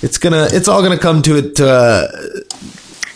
[0.03, 1.61] it's gonna it's all gonna come to it.
[1.61, 2.09] Uh,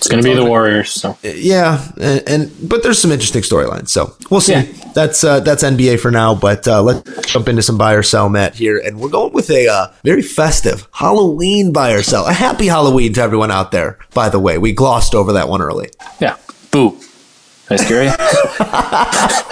[0.00, 0.90] It's going to be the Warriors.
[0.90, 3.90] So yeah, and, and but there's some interesting storylines.
[3.90, 4.52] So we'll see.
[4.54, 4.62] Yeah.
[4.94, 6.34] That's uh, that's NBA for now.
[6.34, 8.54] But uh, let's jump into some buy or sell, Matt.
[8.54, 12.24] Here, and we're going with a uh, very festive Halloween buy or sell.
[12.26, 13.98] A happy Halloween to everyone out there.
[14.14, 15.90] By the way, we glossed over that one early.
[16.18, 16.38] yeah.
[16.70, 16.98] Boo.
[17.76, 18.10] Scare you?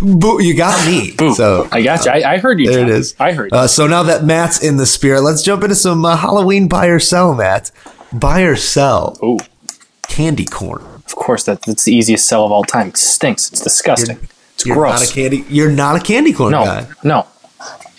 [0.00, 0.42] Boo!
[0.42, 1.12] You got me.
[1.16, 1.34] Boo.
[1.34, 2.10] So I got you.
[2.12, 2.70] I, I heard you.
[2.70, 2.96] there it John.
[2.96, 3.14] is.
[3.18, 3.50] I heard.
[3.52, 3.58] you.
[3.58, 6.86] Uh, so now that Matt's in the spirit, let's jump into some uh, Halloween buy
[6.86, 7.70] or sell, Matt.
[8.12, 9.38] Buy or sell Ooh.
[10.08, 10.82] candy corn.
[11.06, 12.88] Of course, that, that's the easiest sell of all time.
[12.88, 13.50] It stinks.
[13.50, 14.18] It's disgusting.
[14.54, 15.00] it's You're gross.
[15.00, 15.44] not a candy.
[15.48, 16.86] You're not a candy corn no, guy.
[17.02, 17.26] no.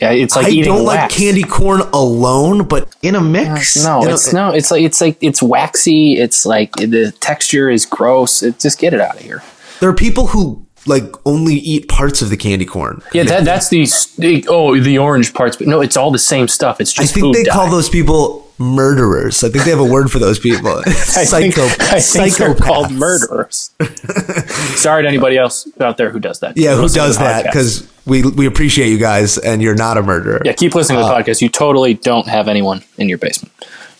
[0.01, 3.83] Yeah, it's like I eating don't like candy corn alone, but in a mix.
[3.83, 4.51] Uh, no, in a- it's no.
[4.51, 6.13] It's like it's like it's waxy.
[6.13, 8.41] It's like the texture is gross.
[8.41, 9.43] It, just get it out of here.
[9.81, 13.01] There are people who like only eat parts of the candy corn.
[13.13, 16.79] Yeah, that, that's the, oh the orange parts, but no, it's all the same stuff.
[16.79, 17.51] It's just I think they dye.
[17.51, 19.43] call those people murderers.
[19.43, 20.81] I think they have a word for those people.
[20.87, 23.71] Psycho, I think they're called murderers.
[24.75, 26.57] Sorry to anybody else out there who does that.
[26.57, 27.45] Yeah, who does that?
[27.45, 30.41] Because we we appreciate you guys, and you're not a murderer.
[30.45, 31.41] yeah, keep listening to Uh, the podcast.
[31.41, 33.53] You totally don't have anyone in your basement.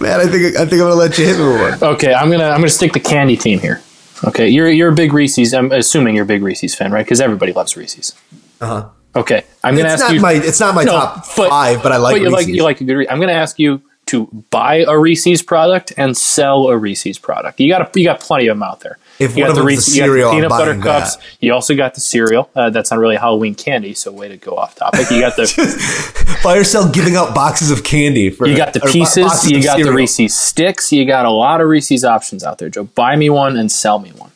[0.00, 1.82] Man, I think I think I'm gonna let you hit me one.
[1.94, 3.80] Okay, I'm gonna I'm gonna stick the candy team here.
[4.24, 5.54] Okay, you're you're a big Reese's.
[5.54, 7.04] I'm assuming you're a big Reese's fan, right?
[7.04, 8.14] Because everybody loves Reese's.
[8.60, 8.88] Uh-huh.
[9.16, 10.20] Okay, I'm gonna It's ask not you.
[10.20, 12.84] my it's not my top five, but I like But you like you like a
[12.84, 12.96] good.
[12.96, 17.58] Re- I'm gonna ask you to buy a Reese's product and sell a Reese's product.
[17.60, 18.98] You got you got plenty of them out there.
[19.20, 21.16] If you one got of the you got cereal, I'm peanut butter cups.
[21.16, 21.24] that.
[21.40, 22.50] You also got the cereal.
[22.56, 25.08] Uh, that's not really Halloween candy, so way to go off topic.
[25.10, 28.80] You got the Buy or sell giving out boxes of candy for you got the
[28.80, 29.48] pieces.
[29.48, 29.92] You got the.
[29.92, 30.92] Reese's sticks.
[30.92, 32.84] You got a lot of Reese's options out there, Joe.
[32.84, 34.32] Buy me one and sell me one.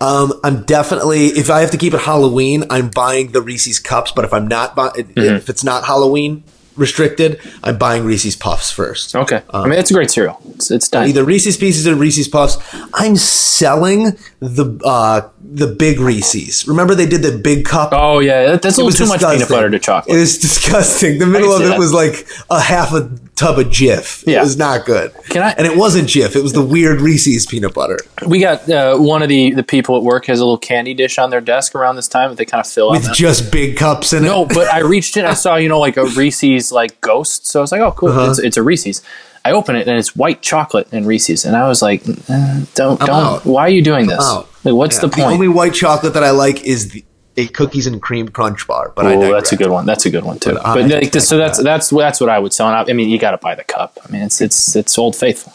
[0.00, 4.12] Um, I'm definitely if I have to keep it Halloween, I'm buying the Reese's cups.
[4.12, 5.18] But if I'm not, buy, Mm-hmm.
[5.18, 6.42] if it's not Halloween
[6.80, 9.14] restricted, I'm buying Reese's Puffs first.
[9.14, 10.40] Okay, I mean it's a great cereal.
[10.54, 11.08] It's it's done.
[11.08, 12.56] Either Reese's Pieces or Reese's Puffs.
[12.94, 16.66] I'm selling the uh, the big Reese's.
[16.66, 17.90] Remember they did the big cup.
[17.92, 20.16] Oh yeah, that's a It little was too much peanut butter to chocolate.
[20.16, 21.18] It was disgusting.
[21.18, 21.78] The middle of it that.
[21.78, 24.24] was like a half a tub of Jif.
[24.26, 24.40] Yeah.
[24.40, 25.12] It was not good.
[25.30, 26.36] Can I- And it wasn't Jif.
[26.36, 29.96] It was the weird Reese's peanut butter we got uh, one of the the people
[29.96, 32.44] at work has a little candy dish on their desk around this time that they
[32.44, 34.26] kind of fill with just big cups in it.
[34.28, 37.50] No, but I reached in, I saw you know like a Reese's like ghosts.
[37.50, 38.30] so I was like, oh cool, Uh-huh.
[38.30, 39.02] it's, it's a Reese's.
[39.44, 43.00] I open it and it's white chocolate and Reese's, and I was like, eh, don't
[43.00, 43.10] don't.
[43.10, 43.46] out.
[43.46, 44.18] Why are you doing this?
[44.64, 45.16] Like, what's Yeah, the point?
[45.16, 47.04] The only white chocolate that I like is the
[47.36, 48.92] a cookies and cream crunch bar.
[48.94, 49.42] But I Oh, digress.
[49.42, 49.86] that's a good one.
[49.86, 50.54] That's a good one too.
[50.54, 52.66] But But, like, so that's that's that's what I would sell.
[52.68, 53.98] And I, I mean, you got to buy the cup.
[54.06, 55.52] I mean, it's it's it's Old Faithful.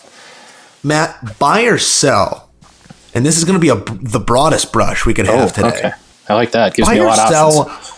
[0.84, 2.50] Matt, buy or sell,
[3.14, 5.68] and this is going to be a the broadest brush we could have today.
[5.74, 5.92] Oh, okay.
[6.30, 6.74] I like that.
[6.74, 7.92] Gives Buy me a or lot of sell options.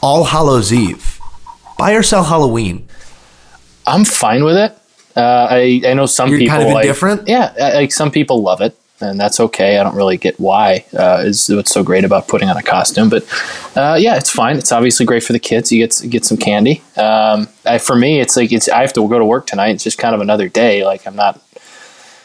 [0.00, 1.15] All Hallows Eve.
[1.78, 2.88] Buy or sell Halloween.
[3.86, 4.76] I'm fine with it.
[5.16, 6.84] Uh, I I know some You're people kind of like.
[7.26, 8.76] Yeah, like some people love it.
[9.00, 9.78] and that's okay.
[9.78, 13.08] I don't really get why uh, is what's so great about putting on a costume,
[13.10, 13.24] but
[13.76, 14.56] uh, yeah, it's fine.
[14.56, 15.70] It's obviously great for the kids.
[15.70, 16.82] You get get some candy.
[16.96, 19.70] Um, I, for me, it's like it's I have to go to work tonight.
[19.74, 20.84] It's just kind of another day.
[20.84, 21.40] Like I'm not.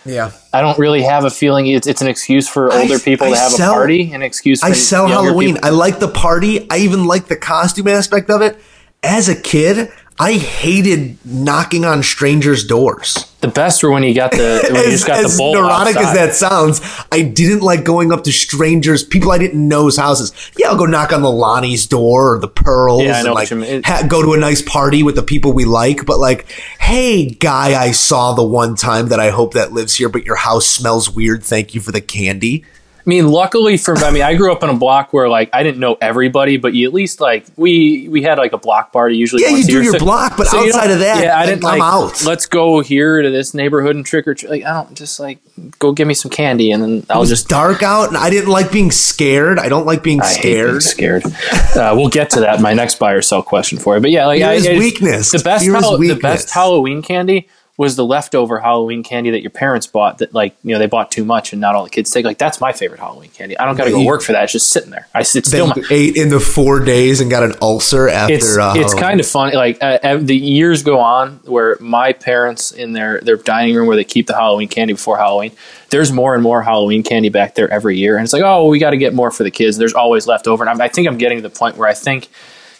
[0.03, 0.31] Yeah.
[0.51, 3.31] I don't really have a feeling it's, it's an excuse for older I- people I
[3.31, 5.55] to have sell- a party, an excuse for I sell Halloween.
[5.55, 6.67] people- I like the party.
[6.71, 8.57] I even like the costume aspect of it.
[9.03, 13.25] As a kid, I hated knocking on strangers' doors.
[13.39, 15.95] The best were when you got the when you as, just got the bowl neurotic
[15.95, 16.09] outside.
[16.09, 20.31] as that sounds, I didn't like going up to strangers, people I didn't know's houses.
[20.55, 23.33] Yeah, I'll go knock on the Lonnie's door or the Pearls Yeah, I and know
[23.33, 26.05] what like ha- go to a nice party with the people we like.
[26.05, 30.09] But like, hey, guy, I saw the one time that I hope that lives here,
[30.09, 31.43] but your house smells weird.
[31.43, 32.63] Thank you for the candy.
[33.05, 35.63] I mean, luckily for I mean, I grew up in a block where like I
[35.63, 39.17] didn't know everybody, but you at least like we we had like a block party
[39.17, 39.41] usually.
[39.41, 41.79] Yeah, you do your So- block, but so outside of that, yeah, I didn't I'm
[41.79, 41.81] like.
[41.81, 42.23] out.
[42.25, 44.49] Let's go here to this neighborhood and trick or treat.
[44.51, 45.39] Like I don't just like
[45.79, 48.49] go give me some candy and then I'll was just dark out, and I didn't
[48.51, 49.57] like being scared.
[49.57, 51.23] I don't like being I hate being scared.
[51.23, 51.75] scared.
[51.75, 52.61] uh, we'll get to that.
[52.61, 55.31] My next buy or sell question for you, but yeah, like I, is I- weakness.
[55.31, 57.47] The best, Fear is Hall- the best Halloween candy
[57.77, 60.19] was the leftover Halloween candy that your parents bought.
[60.19, 62.25] That like you know they bought too much and not all the kids take.
[62.25, 63.57] Like that's my favorite Halloween candy.
[63.57, 64.43] I don't got to go work for that.
[64.43, 65.07] It's just sitting there.
[65.13, 68.33] I Then still my, ate in the four days and got an ulcer after.
[68.33, 69.55] it's uh, it's kind of funny.
[69.55, 73.87] Like uh, uh, the years go on, where my parents in their their dining room
[73.87, 75.51] where they keep the Halloween candy before Halloween.
[75.89, 78.79] There's more and more Halloween candy back there every year, and it's like, oh, we
[78.79, 79.77] got to get more for the kids.
[79.77, 81.93] There's always left over, and I'm, I think I'm getting to the point where I
[81.93, 82.29] think,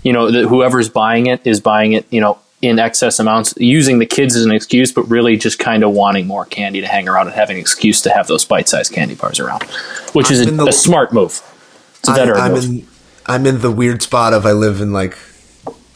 [0.02, 2.40] you know, that whoever's buying it is buying it, you know.
[2.62, 6.28] In excess amounts, using the kids as an excuse, but really just kind of wanting
[6.28, 9.40] more candy to hang around and having an excuse to have those bite-sized candy bars
[9.40, 9.64] around,
[10.14, 11.42] which is I'm a, the- a smart move.
[12.00, 12.64] It's a I'm, veteran I'm move.
[12.66, 12.88] in
[13.26, 15.18] I'm in the weird spot of I live in like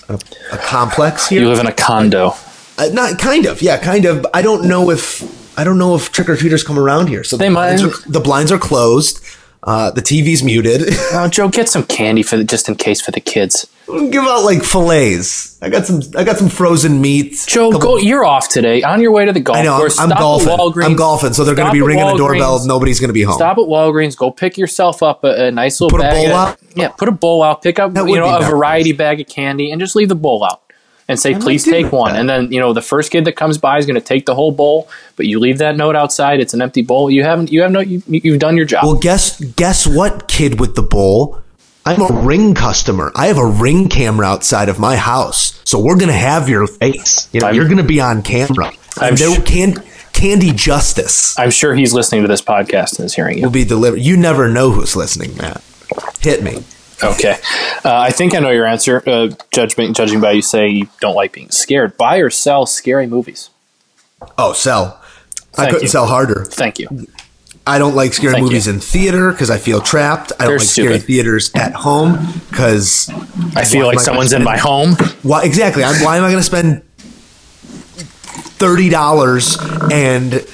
[0.10, 0.20] a,
[0.52, 1.42] a complex here.
[1.42, 2.34] you live in a condo.
[2.80, 4.26] Uh, not kind of, yeah, kind of.
[4.34, 7.24] I don't know if I don't know if trick or treaters come around here.
[7.24, 7.94] So They the blinds, might.
[7.94, 9.24] are, the blinds are closed.
[9.64, 10.82] Uh, the TV's muted.
[11.14, 13.68] Oh, Joe, get some candy for the, just in case for the kids.
[13.88, 15.62] Give out like fillets.
[15.62, 16.02] I got some.
[16.18, 17.44] I got some frozen meat.
[17.48, 17.98] Joe, go.
[17.98, 18.82] You're off today.
[18.82, 19.74] On your way to the golf I know.
[19.74, 20.00] I'm, course.
[20.00, 20.84] I'm golfing.
[20.84, 22.66] I'm golfing, so they're going to be ringing the doorbell.
[22.66, 23.36] Nobody's going to be home.
[23.36, 24.18] Stop at Walgreens.
[24.18, 26.14] Go pick yourself up a, a nice little Put a bag.
[26.16, 26.60] bowl of- out?
[26.76, 27.62] Yeah, put a bowl out.
[27.62, 28.50] Pick up That you know a nice.
[28.50, 30.62] variety bag of candy and just leave the bowl out.
[31.08, 32.14] And say, please take one.
[32.14, 32.20] that.
[32.20, 34.34] And then you know the first kid that comes by is going to take the
[34.34, 36.40] whole bowl, but you leave that note outside.
[36.40, 37.12] It's an empty bowl.
[37.12, 37.52] You haven't.
[37.52, 37.82] You have no.
[37.82, 38.84] You, you've done your job.
[38.86, 41.44] Well, guess guess what, kid with the bowl?
[41.86, 43.12] I'm a ring customer.
[43.16, 47.28] I have a ring camera outside of my house, so we're gonna have your face.
[47.32, 48.72] You know, I'm- you're gonna be on camera.
[49.00, 49.84] I'm there can
[50.14, 53.44] candy justice I'm sure he's listening to this podcast and is hearing you.
[53.44, 54.00] will be delivered.
[54.00, 55.62] You never know who's listening, Matt.
[56.22, 56.64] Hit me.
[57.04, 57.36] Okay.
[57.84, 59.04] Uh, I think I know your answer.
[59.06, 61.98] Uh, judging, judging by you say you don't like being scared.
[61.98, 63.50] Buy or sell scary movies.
[64.38, 65.00] Oh, sell.
[65.54, 65.90] I Thank couldn't you.
[65.90, 66.46] sell harder.
[66.46, 66.88] Thank you.
[67.68, 68.74] I don't like scary Thank movies you.
[68.74, 70.32] in theater because I feel trapped.
[70.40, 73.10] I don't They're like scary theaters at home because
[73.56, 74.94] I feel like someone's gonna in my home.
[75.24, 75.84] Why exactly?
[75.84, 76.84] I'm, why am I going to spend
[78.58, 79.58] thirty dollars
[79.92, 80.46] and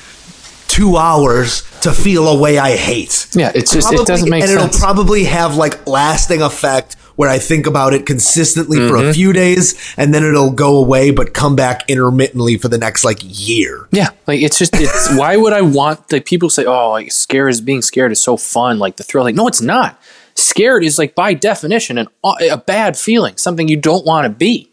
[0.68, 3.28] two hours to feel a way I hate?
[3.34, 4.51] Yeah, it's just it Probably- doesn't make sense.
[4.53, 4.76] and sense.
[4.76, 9.09] it'll probably have like lasting effect where I think about it consistently for Mm-hmm.
[9.09, 13.03] a few days and then it'll go away but come back intermittently for the next
[13.03, 13.88] like year.
[13.91, 17.47] yeah, like it's just it's why would I want like people say oh like scare
[17.49, 19.99] is being scared is so fun like the thrill like no it's not.
[20.36, 22.07] Scared is like by definition an,
[22.49, 24.72] a bad feeling, something you don't want to be.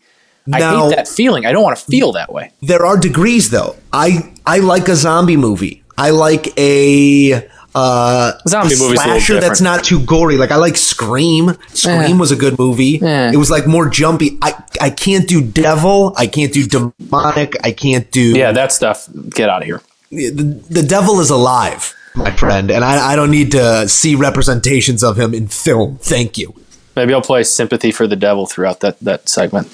[0.50, 1.44] I hate that feeling.
[1.44, 2.52] I don't want to feel that way.
[2.62, 3.76] There are degrees though.
[3.92, 5.82] I I like a zombie movie.
[5.98, 7.48] I like a
[7.78, 10.36] uh, Zombie movie's slasher that's not too gory.
[10.36, 11.56] Like I like Scream.
[11.74, 12.18] Scream Eh.
[12.18, 13.00] was a good movie.
[13.00, 13.32] Eh.
[13.32, 14.38] It was like more jumpy.
[14.42, 16.12] I I can't do devil.
[16.16, 17.56] I can't do demonic.
[17.62, 19.08] I can't do Yeah, that stuff.
[19.30, 19.80] Get out of here.
[20.10, 25.04] the, the devil is alive, my friend, and I, I don't need to see representations
[25.04, 25.98] of him in film.
[26.00, 26.54] Thank you.
[26.96, 29.68] Maybe I'll play sympathy for the devil throughout that that segment.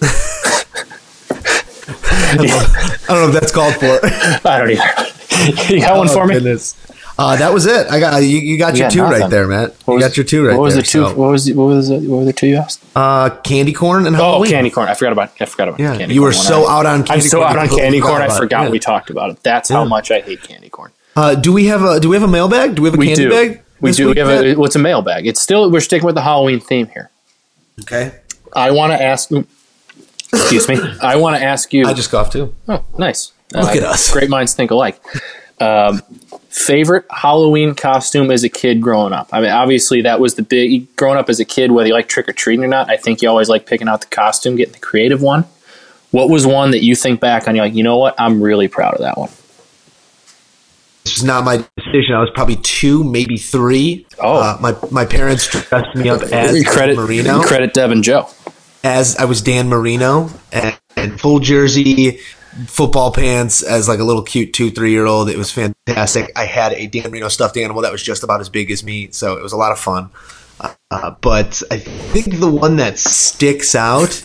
[2.36, 2.36] I
[3.08, 3.98] don't know if that's called for.
[4.48, 5.72] I don't either.
[5.74, 6.34] you got one for me?
[6.34, 6.74] Goodness.
[7.16, 7.86] Uh, that was it.
[7.90, 8.26] I got you.
[8.38, 9.74] You got You your got two right there, Matt.
[9.84, 10.82] What You was- got your two right What was there.
[10.82, 11.04] the two?
[11.06, 12.82] so- What was the, what was the, what were the two you asked?
[12.96, 14.50] Uh, candy corn and Oh, Halloween.
[14.50, 14.88] candy corn.
[14.88, 15.30] I forgot about.
[15.40, 17.68] I forgot about Yeah, candy you were so out on Candy I'm so out on
[17.68, 18.20] candy corn.
[18.22, 18.70] I forgot Yeah.
[18.70, 19.42] we talked about it.
[19.44, 20.90] That's how much I hate candy corn.
[21.16, 22.74] Uh, do we have a Do we have a mailbag?
[22.74, 23.30] Do we have a We candy do.
[23.30, 23.60] bag?
[23.80, 24.06] We do.
[24.08, 25.26] week, We have a, what's a mailbag?
[25.28, 27.10] It's still we're sticking with the Halloween theme here.
[27.82, 28.12] okay.
[28.56, 29.30] I want to ask.
[30.32, 30.78] Excuse me.
[31.02, 31.86] I want to ask you.
[31.86, 32.54] I just coughed too.
[32.68, 33.32] oh, nice.
[33.52, 34.10] Look at us.
[34.12, 35.00] Great minds think alike.
[35.60, 36.02] Um,
[36.54, 39.28] favorite Halloween costume as a kid growing up?
[39.32, 42.08] I mean, obviously that was the big growing up as a kid, whether you like
[42.08, 42.88] trick or treating or not.
[42.88, 45.44] I think you always like picking out the costume, getting the creative one.
[46.12, 47.56] What was one that you think back on?
[47.56, 48.14] You're like, you know what?
[48.18, 49.30] I'm really proud of that one.
[51.02, 52.14] This was not my decision.
[52.14, 54.06] I was probably two, maybe three.
[54.18, 54.40] Oh.
[54.40, 58.28] uh, my my parents dressed me up as credit Marino credit Deb and Joe.
[58.84, 62.20] as I was Dan Marino and, and full jersey,
[62.66, 65.28] football pants as like a little cute two, three year old.
[65.28, 66.32] It was fantastic.
[66.36, 69.10] I had a Dan Marino stuffed animal that was just about as big as me,
[69.10, 70.10] so it was a lot of fun.
[70.90, 74.22] Uh, but I think the one that sticks out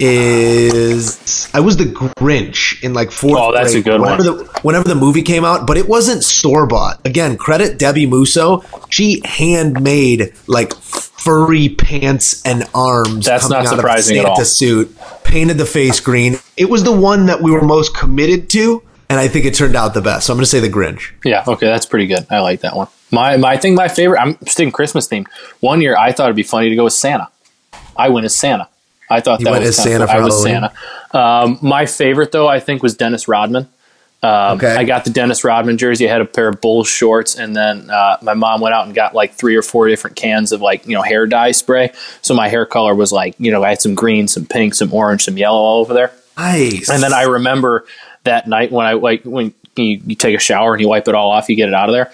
[0.00, 3.38] is I was the Grinch in like fourth.
[3.38, 4.44] Oh, that's a good whenever one.
[4.44, 7.00] The, whenever the movie came out, but it wasn't store bought.
[7.06, 8.64] Again, credit Debbie Musso.
[8.88, 10.72] She handmade like
[11.20, 13.26] furry pants and arms.
[13.26, 14.44] That's coming not out of a surprising at Santa all.
[14.44, 16.36] Suit, painted the face green.
[16.56, 19.76] It was the one that we were most committed to, and I think it turned
[19.76, 20.26] out the best.
[20.26, 21.12] So I'm going to say the Grinch.
[21.24, 22.26] Yeah, okay, that's pretty good.
[22.30, 22.88] I like that one.
[23.10, 24.20] My, my I think my favorite.
[24.20, 25.26] I'm sticking Christmas themed.
[25.60, 27.28] One year, I thought it'd be funny to go with Santa.
[27.96, 28.68] I went as Santa.
[29.10, 30.72] I thought You that went was as Santa I was Santa.
[31.12, 33.68] Um, my favorite though, I think, was Dennis Rodman.
[34.22, 34.74] Um, Okay.
[34.76, 36.06] I got the Dennis Rodman jersey.
[36.06, 38.94] I had a pair of Bulls shorts, and then uh, my mom went out and
[38.94, 41.92] got like three or four different cans of like you know hair dye spray.
[42.20, 44.92] So my hair color was like you know I had some green, some pink, some
[44.92, 46.12] orange, some yellow all over there.
[46.36, 46.90] Nice.
[46.90, 47.86] And then I remember
[48.24, 51.14] that night when I like when you, you take a shower and you wipe it
[51.14, 52.10] all off, you get it out of there.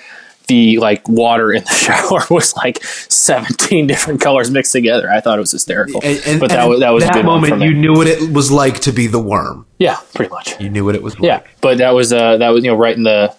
[0.48, 5.10] The like water in the shower was like seventeen different colors mixed together.
[5.10, 6.00] I thought it was hysterical.
[6.04, 7.62] And- and- but that was that was a that moment.
[7.62, 9.66] You knew what it was like to be the worm.
[9.78, 10.60] yeah, pretty much.
[10.60, 11.14] You knew what it was.
[11.18, 11.24] like.
[11.24, 13.34] Yeah, but that was uh that was you know right in the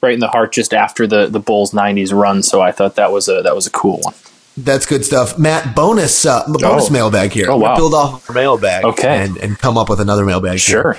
[0.00, 2.42] right in the heart just after the the Bulls '90s run.
[2.42, 4.14] So I thought that was a that was a cool one.
[4.56, 5.74] That's good stuff, Matt.
[5.76, 6.90] Bonus, uh, bonus Oh.
[6.90, 7.50] mailbag here.
[7.50, 7.76] Oh, We'll wow.
[7.76, 9.24] build off our mailbag, Okay.
[9.24, 10.52] and and come up with another mailbag.
[10.58, 10.58] here.
[10.82, 10.98] Sure.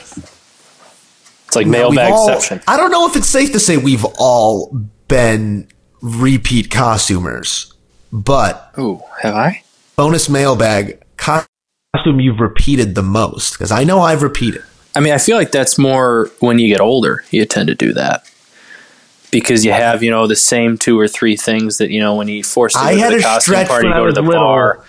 [1.47, 2.61] It's like mailbag all- exception.
[2.67, 4.79] I don't know if it's safe to say we've all
[5.11, 5.67] been
[6.01, 7.73] repeat costumers,
[8.13, 9.61] but Ooh, have I?
[9.97, 14.63] bonus mailbag costume you've repeated the most because I know I've repeated.
[14.95, 17.91] I mean, I feel like that's more when you get older, you tend to do
[17.93, 18.23] that.
[19.31, 22.27] Because you have, you know, the same two or three things that, you know, when
[22.29, 24.21] you force to go I to had the a costume stretch party, go to the
[24.21, 24.41] little.
[24.41, 24.83] bar.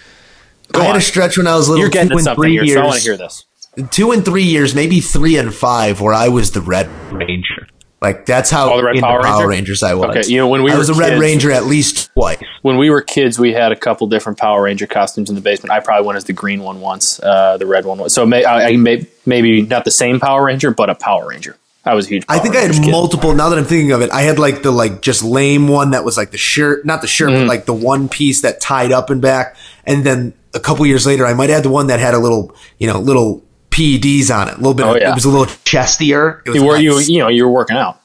[0.72, 1.82] Go I had a stretch when I was little.
[1.82, 3.44] You're getting two and something three here, years, so I want to hear this.
[3.90, 7.66] Two and three years, maybe three and five, where I was the Red Ranger.
[8.03, 9.48] Like that's how Oh, the Red Power Power, Ranger?
[9.48, 10.16] Rangers I was.
[10.16, 12.38] Okay, you know, when we I was a Red kids- Ranger at least twice.
[12.62, 15.70] When we were kids, we had a couple different Power Ranger costumes in the basement.
[15.72, 18.12] I probably went as the green one once, uh, the red one was.
[18.12, 21.57] So may, I, I may, maybe not the same Power Ranger, but a Power Ranger.
[21.84, 22.26] I was a huge.
[22.26, 22.90] Power I think I had kid.
[22.92, 23.34] multiple.
[23.34, 26.05] Now that I'm thinking of it, I had like the like just lame one that
[26.05, 27.40] was like the shirt, not the shirt, Mm-hmm.
[27.42, 29.57] but like the one piece that tied up and back.
[29.84, 32.55] And then a couple years later, I might add the one that had a little,
[32.78, 33.42] you know, little
[33.72, 34.54] PEDs on it.
[34.54, 34.86] A little bit.
[34.86, 35.10] Oh, of, yeah.
[35.10, 36.46] It was a little chestier.
[36.46, 38.00] It You were you you know you were working out.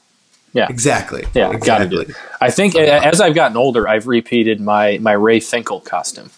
[0.52, 1.24] Yeah, exactly.
[1.34, 2.10] Yeah, got to do it.
[2.40, 6.30] I think as I've gotten older, I've repeated my my Ray Finkel costume.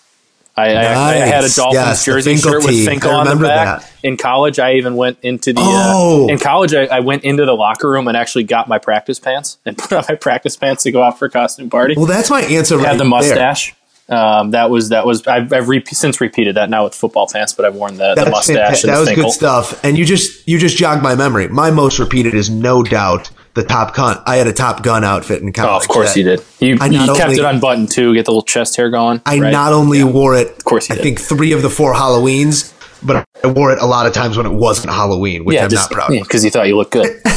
[0.57, 1.57] I, I, I had a Nice.
[1.57, 2.85] Dolphins Yes, jersey shirt with.
[2.85, 3.81] Finkel on the back.
[3.81, 3.93] that.
[4.03, 5.61] In college, I even went into the.
[5.63, 6.25] Oh.
[6.29, 9.19] Uh, in college, I, I went into the locker room and actually got my practice
[9.19, 11.95] pants and put on my practice pants to go out for a costume party.
[11.97, 12.77] Well, that's my answer.
[12.77, 13.75] Right had the there.
[14.11, 17.53] Um, that was that was I've, I've re- since repeated that now with football pants,
[17.53, 19.85] but I've worn the, the mustache That the was good stuff.
[19.85, 21.47] And you just you just jogged my memory.
[21.47, 24.21] My most repeated is no doubt the Top Gun.
[24.27, 25.71] I had a Top Gun outfit in college.
[25.71, 26.43] Oh, of course you did.
[26.59, 28.13] You, I you kept only- it unbuttoned too.
[28.15, 29.23] Get the little chest hair going.
[29.27, 29.51] I right?
[29.53, 31.03] not only wore it, of course I did.
[31.03, 34.47] think three of the four Halloweens, but I wore it a lot of times when
[34.47, 36.23] it wasn't Halloween, which yeah, I'm just not proud of.
[36.23, 37.21] because you thought you looked good.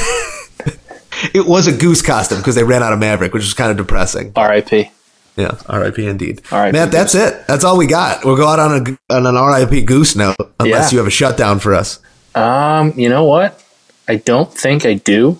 [1.33, 3.77] It was a goose costume because they ran out of Maverick, which was kind of
[3.77, 4.33] depressing.
[4.35, 4.91] R.I.P.
[5.35, 6.05] Yeah, R.I.P.
[6.07, 6.41] Indeed.
[6.51, 6.77] R.I.P.
[6.77, 7.47] Matt, that's it.
[7.47, 8.23] That's all we got.
[8.23, 8.71] We'll go out on
[9.09, 9.81] a on an R.I.P.
[9.81, 10.95] goose note, unless Yeah.
[10.95, 11.99] you have a shutdown for us.
[12.35, 13.63] Um, you know what?
[14.07, 15.39] I don't think I do.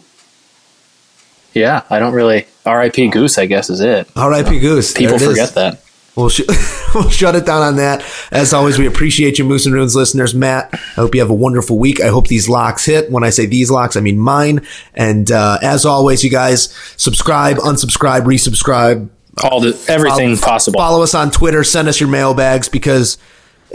[1.54, 2.48] Yeah, I don't really.
[2.66, 3.10] R.I.P.
[3.10, 4.08] Goose, I guess, is it.
[4.16, 4.60] R.I.P.
[4.60, 4.94] Goose.
[4.94, 5.28] People it is.
[5.28, 5.80] forget that.
[6.16, 6.42] We'll, sh-
[6.96, 8.04] we'll shut it down on that.
[8.32, 10.34] As always, we appreciate you, Moose and Runes listeners.
[10.34, 12.00] Matt, I hope you have a wonderful week.
[12.02, 13.12] I hope these locks hit.
[13.12, 14.66] When I say these locks, I mean mine.
[14.94, 19.10] And uh, as always, you guys subscribe, unsubscribe, resubscribe.
[19.42, 20.80] All the everything Follow- possible.
[20.80, 21.64] Follow us on Twitter.
[21.64, 23.18] Send us your mailbags because,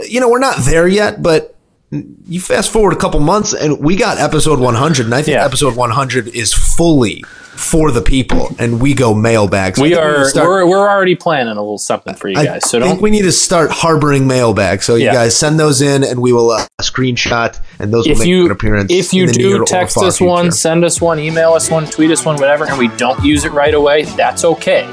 [0.07, 1.55] you know, we're not there yet, but
[1.91, 5.05] you fast forward a couple months and we got episode 100.
[5.07, 5.43] And I think Yeah.
[5.45, 7.23] episode 100 is fully
[7.55, 8.55] for the people.
[8.59, 9.79] And we go mailbags.
[9.79, 12.37] We think need to are start- we're, we're already planning a little something for you
[12.37, 12.69] I guys.
[12.69, 14.85] So i think don't we need to start harboring mailbags.
[14.85, 15.13] So you Yeah.
[15.13, 18.51] guys send those in, and we will uh, screenshot, and those will make you an
[18.51, 18.91] appearance.
[18.93, 22.37] if you do text us one, send us one, email us one, tweet us one,
[22.37, 24.87] whatever, and we don't use it right away, that's okay.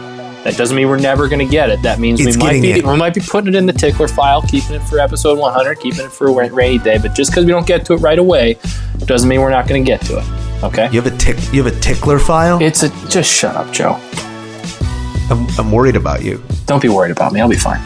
[0.46, 1.82] That doesn't mean we're never going to get it.
[1.82, 2.86] That means It's we might be it.
[2.86, 6.04] we might be putting it in the tickler file, keeping it for episode 100, keeping
[6.04, 6.98] it for a rainy day.
[6.98, 8.56] But just because we don't get to it right away,
[8.98, 10.62] doesn't mean we're not going to get to it.
[10.62, 10.88] Okay?
[10.92, 11.36] You have a tick.
[11.52, 12.62] You have a tickler file.
[12.62, 13.94] It's a just shut up, Joe.
[15.30, 16.40] I'm, I'm worried about you.
[16.66, 17.40] Don't be worried about me.
[17.40, 17.80] I'll be fine.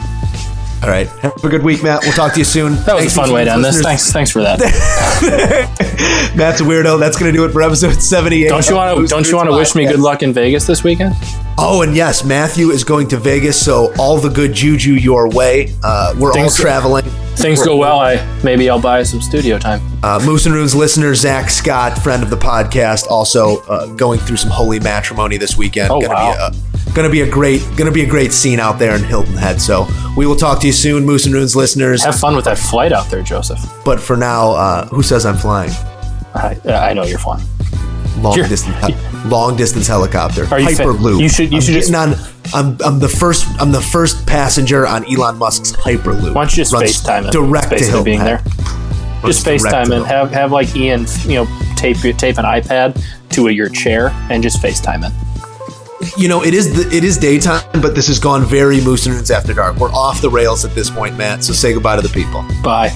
[0.83, 1.07] All right.
[1.21, 2.03] Have a good week, Matt.
[2.03, 2.77] We'll talk to you soon.
[2.85, 3.83] That was a fun way to end this.
[3.83, 4.59] Thanks, thanks for that.
[6.35, 6.99] Matt's a weirdo.
[6.99, 8.49] That's going to do it for episode 78.
[8.49, 9.07] Don't you want to?
[9.07, 11.15] Don't you want to wish me good luck in Vegas this weekend?
[11.59, 15.75] Oh, and yes, Matthew is going to Vegas, so all the good juju your way.
[15.83, 17.05] Uh, we're Things- all traveling.
[17.37, 18.01] Things go well.
[18.01, 19.81] I maybe I'll buy some studio time.
[20.03, 24.37] Uh, Moose and Runes listener Zach Scott, friend of the podcast, also uh, going through
[24.37, 25.91] some holy matrimony this weekend.
[25.91, 26.51] Oh, gonna wow.
[26.95, 29.61] Gonna be a great, gonna be a great scene out there in Hilton Head.
[29.61, 29.87] So
[30.17, 32.03] we will talk to you soon, Moose and Runes listeners.
[32.05, 33.61] Have fun with that flight out there, Joseph.
[33.85, 35.71] But for now, uh, who says I'm flying?
[36.35, 37.45] I, I know you're flying.
[38.19, 38.77] Long You're- distance,
[39.27, 41.21] long distance helicopter, Are you Hyperloop.
[41.21, 42.15] you should- you I'm should just- on.
[42.53, 43.47] I'm, I'm the first.
[43.61, 46.35] I'm the first passenger on Elon Musk's Hyperloop.
[46.35, 47.33] Why don't you just FaceTime it?
[47.33, 48.41] direct to Hilton being Head.
[48.45, 48.53] there.
[49.23, 53.47] Runs Just FaceTime and have have like Ian, you know, tape tape an iPad to
[53.47, 55.13] a, your chair and just FaceTime it.
[56.17, 59.15] You know, it is the, it is daytime, but this has gone very Moose and
[59.15, 59.77] Runes after dark.
[59.77, 61.45] We're off the rails at this point, Matt.
[61.45, 62.45] So say goodbye to the people.
[62.63, 62.91] Bye.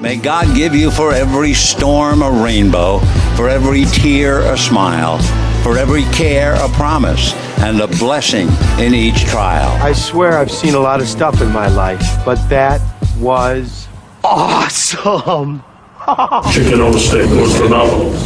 [0.00, 2.98] May God give you for every storm a rainbow,
[3.36, 5.18] for every tear a smile,
[5.62, 8.48] for every care a promise, and a blessing
[8.80, 9.70] in each trial.
[9.80, 12.80] I swear I've seen a lot of stuff in my life, but that
[13.18, 13.86] was
[14.24, 15.62] awesome.
[16.52, 18.24] Chicken on the stick was phenomenal.